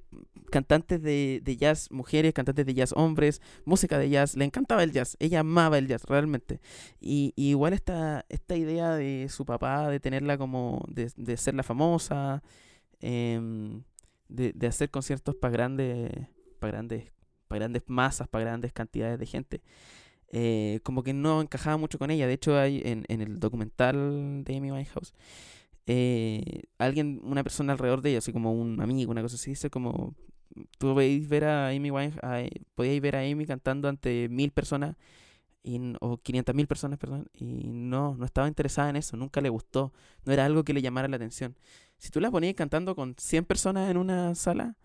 cantantes 0.52 1.02
de, 1.02 1.42
de 1.44 1.58
jazz 1.58 1.92
mujeres, 1.92 2.34
cantantes 2.34 2.66
de 2.66 2.74
jazz 2.74 2.94
hombres, 2.96 3.42
música 3.66 3.98
de 3.98 4.10
jazz, 4.10 4.36
le 4.38 4.46
encantaba 4.46 4.84
el 4.84 4.92
jazz, 4.92 5.18
ella 5.20 5.42
amaba 5.42 5.78
el 5.78 5.88
jazz 5.88 6.04
realmente. 6.06 6.60
Y, 7.00 7.34
igual 7.36 7.74
esta, 7.74 8.26
esta 8.30 8.56
idea 8.56 8.96
de 8.96 9.28
su 9.30 9.46
papá, 9.46 9.90
de 9.90 10.00
tenerla 10.00 10.38
como, 10.38 10.84
de, 10.90 11.12
de 11.18 11.38
famosa, 11.64 12.44
em, 13.02 13.84
de, 14.30 14.54
de 14.54 14.68
hacer 14.68 14.90
conciertos 14.90 15.36
para 15.36 15.52
grandes, 15.52 16.12
para 16.60 16.72
grandes, 16.74 17.12
para 17.48 17.60
grandes 17.60 17.84
masas, 17.88 18.28
para 18.28 18.46
grandes 18.46 18.74
cantidades 18.74 19.20
de 19.20 19.26
gente. 19.26 19.62
eh, 20.32 20.80
como 20.84 21.04
que 21.04 21.14
no 21.14 21.42
encajaba 21.42 21.78
mucho 21.78 21.98
con 22.00 22.12
ella. 22.12 22.28
De 22.28 22.34
hecho, 22.34 22.58
hay 22.58 22.82
en, 22.86 23.06
en 23.08 23.22
el 23.22 23.40
documental 23.40 24.44
de 24.44 24.58
Amy 24.58 24.72
Winehouse, 24.72 25.14
eh, 25.88 26.64
alguien, 26.78 27.22
una 27.24 27.44
persona 27.44 27.74
alrededor 27.74 28.02
de 28.02 28.10
ella, 28.12 28.20
así 28.20 28.34
como 28.34 28.54
un 28.54 28.82
amigo, 28.82 29.12
una 29.12 29.22
cosa 29.22 29.36
así, 29.36 29.52
dice 29.52 29.70
como, 29.70 30.16
tú 30.78 30.94
podéis 30.94 31.28
ver 31.30 31.46
a 31.46 31.70
Amy 31.70 31.92
Winehouse, 31.92 32.50
podíais 32.76 33.02
ver 33.02 33.16
a 33.16 33.22
Amy 33.22 33.46
cantando 33.46 33.88
ante 33.88 34.28
mil 34.30 34.52
personas 34.52 34.98
y, 35.64 35.80
o 36.02 36.18
500 36.18 36.56
mil 36.56 36.68
personas, 36.68 37.00
perdón, 37.00 37.30
y 37.34 37.70
no, 37.72 38.16
no 38.16 38.26
estaba 38.26 38.50
interesada 38.50 38.90
en 38.90 38.98
eso, 38.98 39.16
nunca 39.16 39.40
le 39.40 39.50
gustó, 39.50 39.94
no 40.26 40.34
era 40.34 40.46
algo 40.46 40.64
que 40.64 40.74
le 40.74 40.82
llamara 40.82 41.08
la 41.08 41.16
atención. 41.16 41.56
Si 41.98 42.10
tú 42.12 42.20
la 42.20 42.32
ponías 42.32 42.56
cantando 42.56 42.96
con 42.96 43.16
100 43.18 43.46
personas 43.46 43.90
en 43.90 43.98
una 43.98 44.36
sala, 44.36 44.76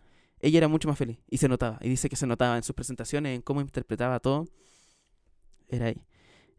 ella 0.40 0.58
era 0.58 0.68
mucho 0.68 0.88
más 0.88 0.98
feliz 0.98 1.18
y 1.28 1.38
se 1.38 1.48
notaba, 1.48 1.78
y 1.82 1.88
dice 1.88 2.08
que 2.08 2.16
se 2.16 2.26
notaba 2.28 2.56
en 2.56 2.62
sus 2.62 2.76
presentaciones, 2.76 3.34
en 3.34 3.42
cómo 3.42 3.60
interpretaba 3.60 4.20
todo, 4.20 4.46
era 5.68 5.86
ahí. 5.86 6.00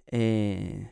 Eh, 0.08 0.90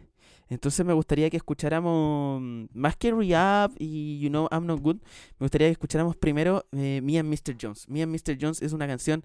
entonces 0.51 0.85
me 0.85 0.91
gustaría 0.91 1.29
que 1.29 1.37
escucháramos, 1.37 2.41
más 2.73 2.97
que 2.97 3.13
Rehab 3.13 3.71
y 3.79 4.19
You 4.19 4.27
Know 4.27 4.49
I'm 4.51 4.65
Not 4.65 4.81
Good, 4.81 4.97
me 5.39 5.45
gustaría 5.45 5.69
que 5.69 5.71
escucháramos 5.71 6.17
primero 6.17 6.65
eh, 6.73 6.99
Me 7.01 7.17
and 7.17 7.29
Mr. 7.29 7.55
Jones. 7.59 7.87
Me 7.87 8.03
and 8.03 8.11
Mr. 8.11 8.37
Jones 8.39 8.61
es 8.61 8.73
una 8.73 8.85
canción 8.85 9.23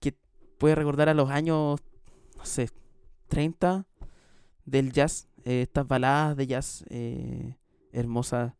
que 0.00 0.14
puede 0.58 0.74
recordar 0.74 1.08
a 1.08 1.14
los 1.14 1.30
años, 1.30 1.80
no 2.36 2.44
sé, 2.44 2.68
30 3.28 3.86
del 4.66 4.92
jazz, 4.92 5.28
eh, 5.46 5.62
estas 5.62 5.88
baladas 5.88 6.36
de 6.36 6.46
jazz 6.46 6.84
eh, 6.90 7.56
hermosas 7.92 8.52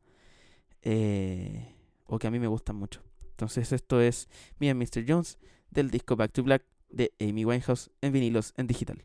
eh, 0.81 1.75
o 2.07 2.19
que 2.19 2.29
a 2.29 2.31
mí 2.31 2.39
me 2.39 2.47
gustan 2.47 2.77
mucho. 2.77 3.03
Entonces 3.33 3.73
esto 3.73 4.01
es 4.01 4.31
Me 4.59 4.71
and 4.71 4.81
Mr. 4.81 5.05
Jones 5.07 5.39
del 5.71 5.91
disco 5.91 6.17
Back 6.17 6.33
to 6.33 6.43
Black 6.43 6.65
de 6.89 7.13
Amy 7.21 7.45
Winehouse 7.45 7.91
en 8.01 8.13
vinilos 8.15 8.55
en 8.57 8.69
digital. 8.69 9.05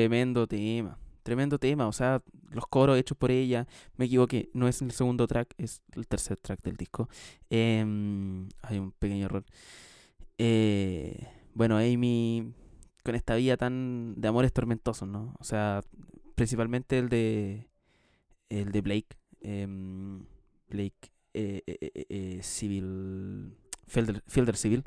Tremendo 0.00 0.46
tema, 0.46 0.98
tremendo 1.22 1.58
tema, 1.58 1.86
o 1.86 1.92
sea, 1.92 2.22
los 2.52 2.66
coros 2.66 2.98
hechos 2.98 3.18
por 3.18 3.30
ella, 3.30 3.66
me 3.98 4.06
equivoqué, 4.06 4.48
no 4.54 4.66
es 4.66 4.80
el 4.80 4.92
segundo 4.92 5.26
track, 5.26 5.52
es 5.58 5.82
el 5.94 6.06
tercer 6.06 6.38
track 6.38 6.62
del 6.62 6.78
disco. 6.78 7.10
Em, 7.50 8.48
hay 8.62 8.78
un 8.78 8.92
pequeño 8.92 9.26
error. 9.26 9.44
Eh, 10.38 11.28
bueno, 11.52 11.76
Amy, 11.76 12.54
con 13.04 13.14
esta 13.14 13.34
vida 13.34 13.58
tan 13.58 14.14
de 14.16 14.26
amores 14.28 14.54
tormentosos, 14.54 15.06
¿no? 15.06 15.34
O 15.38 15.44
sea, 15.44 15.82
principalmente 16.34 16.98
el 16.98 17.10
de 17.10 17.68
el 18.48 18.72
de 18.72 18.80
Blake, 18.80 19.18
em, 19.42 20.24
Blake 20.70 21.10
eh, 21.34 21.62
eh, 21.66 21.76
eh, 21.78 22.06
eh, 22.08 22.40
Civil, 22.42 23.54
Fielder 23.86 24.56
Civil, 24.56 24.82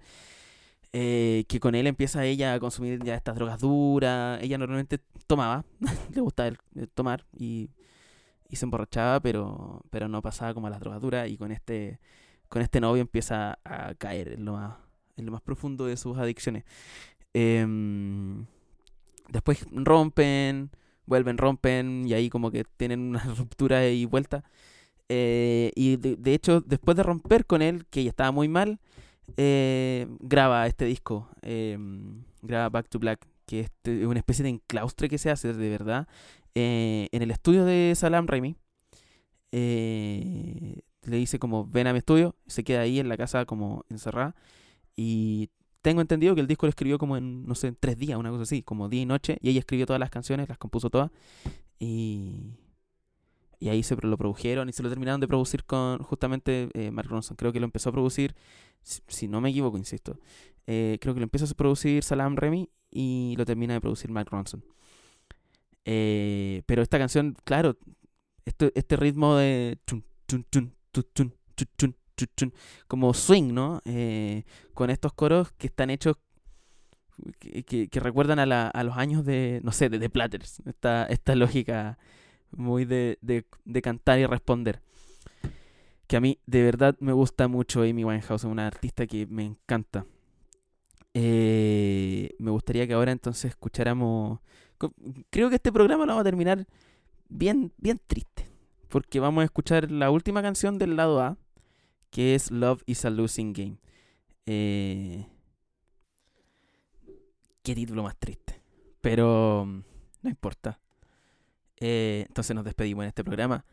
eh, 0.94 1.46
que 1.48 1.60
con 1.60 1.76
él 1.76 1.88
empieza 1.88 2.26
ella 2.26 2.54
a 2.54 2.60
consumir 2.60 3.04
ya 3.04 3.16
estas 3.16 3.36
drogas 3.36 3.60
duras. 3.60 4.42
Ella 4.42 4.58
normalmente 4.58 5.00
tomaba, 5.28 5.66
le 6.14 6.22
gustaba 6.22 6.50
el- 6.50 6.90
tomar 6.94 7.26
y, 7.38 7.70
y 8.50 8.56
se 8.58 8.66
emborrachaba, 8.66 9.20
pero, 9.22 9.82
pero 9.90 10.08
no 10.08 10.22
pasaba 10.22 10.54
como 10.54 10.68
a 10.68 10.70
las 10.70 10.80
drogas 10.80 11.02
duras. 11.02 11.30
Y 11.30 11.38
con 11.38 11.52
este, 11.52 12.00
con 12.50 12.62
este 12.62 12.82
novio 12.82 13.02
empieza 13.02 13.60
a 13.66 13.96
caer 13.96 14.34
en 14.34 14.46
lo 14.46 14.54
más, 14.54 14.76
en 15.18 15.26
lo 15.26 15.32
más 15.32 15.42
profundo 15.42 15.86
de 15.86 15.98
sus 15.98 16.18
adicciones. 16.18 16.64
Em, 17.34 18.46
después 19.30 19.66
rompen, 19.72 20.70
vuelven, 21.06 21.38
rompen, 21.38 22.08
y 22.08 22.14
ahí 22.14 22.30
como 22.30 22.52
que 22.52 22.66
tienen 22.78 23.02
una 23.02 23.24
ruptura 23.38 23.88
y 23.88 24.06
vuelta. 24.06 24.44
Eh, 25.10 25.72
y 25.76 25.98
de, 25.98 26.16
de 26.18 26.34
hecho, 26.34 26.62
después 26.62 26.98
de 26.98 27.04
romper 27.04 27.46
con 27.46 27.62
él, 27.62 27.86
que 27.90 28.02
ella 28.02 28.10
estaba 28.12 28.32
muy 28.32 28.48
mal, 28.48 28.80
eh, 29.38 30.08
graba 30.20 30.68
este 30.68 30.86
disco, 30.86 31.30
em, 31.42 32.24
graba 32.42 32.70
Back 32.70 32.90
to 32.90 33.00
Black, 33.00 33.28
que 33.46 33.62
es 33.62 33.72
una 34.06 34.20
especie 34.20 34.44
de 34.44 34.50
enclaustre 34.50 35.10
que 35.10 35.18
se 35.18 35.30
hace 35.30 35.54
de 35.54 35.70
verdad 35.70 36.08
eh, 36.56 37.10
en 37.12 37.22
el 37.22 37.32
estudio 37.32 37.66
de 37.66 37.94
Salam 37.96 38.28
Raimi. 38.28 38.56
eh, 39.52 40.82
le 41.04 41.18
dice 41.18 41.38
como 41.40 41.68
ven 41.68 41.88
a 41.88 41.94
mi 41.94 42.00
estudio, 42.00 42.36
se 42.48 42.64
queda 42.64 42.82
ahí 42.82 43.00
en 43.00 43.10
la 43.10 43.18
casa 43.18 43.46
como 43.46 43.86
encerrada 43.90 44.36
y 44.96 45.50
tengo 45.82 46.02
entendido 46.02 46.34
que 46.34 46.42
el 46.42 46.48
disco 46.48 46.66
lo 46.66 46.70
escribió 46.70 46.98
como 46.98 47.18
en, 47.18 47.46
no 47.46 47.56
sé, 47.56 47.68
en 47.68 47.78
tres 47.78 47.98
días, 47.98 48.18
una 48.18 48.30
cosa 48.30 48.44
así, 48.44 48.64
como 48.64 48.88
día 48.88 49.02
y 49.02 49.06
noche, 49.06 49.38
y 49.42 49.50
ella 49.50 49.60
escribió 49.60 49.86
todas 49.86 50.00
las 50.00 50.10
canciones, 50.10 50.48
las 50.48 50.58
compuso 50.58 50.90
todas 50.90 51.12
y, 51.78 52.54
y 53.64 53.70
ahí 53.70 53.82
se 53.82 53.96
lo 53.96 54.18
produjeron 54.18 54.68
y 54.68 54.74
se 54.74 54.84
lo 54.84 54.90
terminaron 54.90 55.22
de 55.22 55.28
producir 55.30 55.64
con 55.64 56.00
justamente 56.04 56.68
eh, 56.74 56.92
Mark 56.92 57.08
Ronson. 57.08 57.38
Creo 57.38 57.54
que 57.54 57.62
lo 57.62 57.66
empezó 57.66 57.88
a 57.90 57.92
producir, 57.94 58.36
si, 58.82 59.30
no 59.30 59.40
me 59.40 59.52
equivoco, 59.52 59.78
insisto, 59.78 60.20
eh, 60.68 60.98
creo 61.00 61.14
que 61.14 61.22
lo 61.22 61.24
empieza 61.24 61.46
a 61.46 61.56
producir 61.56 62.04
Salam 62.04 62.36
Remy 62.36 62.70
y 62.92 63.36
lo 63.38 63.46
termina 63.46 63.74
de 63.74 63.80
producir 63.80 64.12
Mark 64.12 64.28
Ronson. 64.30 64.66
Eh, 65.86 66.64
pero 66.66 66.82
esta 66.82 66.98
canción, 66.98 67.38
claro, 67.46 67.78
este, 68.44 68.74
este 68.76 68.98
ritmo 68.98 69.38
de 69.38 69.78
como 72.90 73.14
swing, 73.14 73.54
¿no? 73.54 73.82
Eh, 73.86 74.44
con 74.74 74.90
estos 74.90 75.14
coros 75.14 75.54
que 75.54 75.68
están 75.68 75.90
hechos 75.90 76.18
que, 77.40 77.88
recuerdan 77.94 78.40
a, 78.40 78.46
la- 78.46 78.68
a 78.68 78.84
los 78.84 78.98
años 78.98 79.24
de, 79.24 79.62
no 79.64 79.72
sé, 79.72 79.88
de 79.88 80.00
The 80.00 80.10
Platters. 80.10 80.62
Esta 80.66 81.36
lógica 81.36 81.98
muy 82.56 82.86
de, 82.86 83.18
de- 83.22 83.46
de 83.66 83.82
cantar 83.82 84.20
y 84.20 84.26
responder. 84.26 84.82
Que 86.08 86.18
a 86.18 86.20
mí 86.22 86.40
de 86.46 86.64
verdad 86.64 86.96
me 87.00 87.14
gusta 87.14 87.48
mucho 87.48 87.82
Amy 87.82 88.04
Winehouse, 88.04 88.42
es 88.44 88.46
una 88.46 88.68
artista 88.68 89.08
que 89.08 89.26
me 89.28 89.46
encanta. 89.46 90.06
Eh, 91.14 92.32
me 92.40 92.52
gustaría 92.52 92.88
que 92.88 92.94
ahora 92.94 93.12
entonces 93.12 93.46
escucháramos... 93.52 94.40
Creo 95.30 95.50
que 95.50 95.56
este 95.56 95.72
programa 95.72 96.06
lo 96.06 96.12
vamos 96.12 96.22
a 96.22 96.26
terminar 96.26 96.68
bien, 97.30 97.72
bien 97.78 98.02
triste. 98.06 98.50
Porque 98.90 99.20
vamos 99.20 99.42
a 99.42 99.46
escuchar 99.46 99.90
la 99.92 100.12
última 100.12 100.42
canción 100.42 100.78
del 100.78 100.96
lado 100.98 101.22
A, 101.22 101.38
que 102.12 102.36
es 102.36 102.52
Love 102.52 102.84
is 102.86 103.06
a 103.06 103.10
Losing 103.10 103.54
Game. 103.54 103.78
Eh, 104.46 105.26
qué 107.64 107.74
título 107.76 108.04
más 108.04 108.18
triste. 108.18 108.62
Pero 109.02 109.66
mm, 109.66 109.80
no 110.24 110.30
importa. 110.30 110.80
Eh, 111.80 112.26
entonces 112.28 112.56
nos 112.56 112.66
despedimos 112.66 113.04
en 113.04 113.10
este 113.10 113.24
programa 113.24 113.66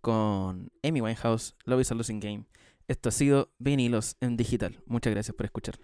con 0.00 0.70
Amy 0.82 1.00
Winehouse, 1.00 1.54
Love 1.64 1.80
is 1.80 1.92
a 1.92 1.94
Losing 1.94 2.20
Game. 2.20 2.44
Esto 2.88 3.08
ha 3.08 3.12
sido 3.12 3.52
Vinilos 3.58 4.16
en 4.20 4.36
Digital. 4.36 4.82
Muchas 4.86 5.12
gracias 5.12 5.34
por 5.34 5.46
escuchar. 5.46 5.78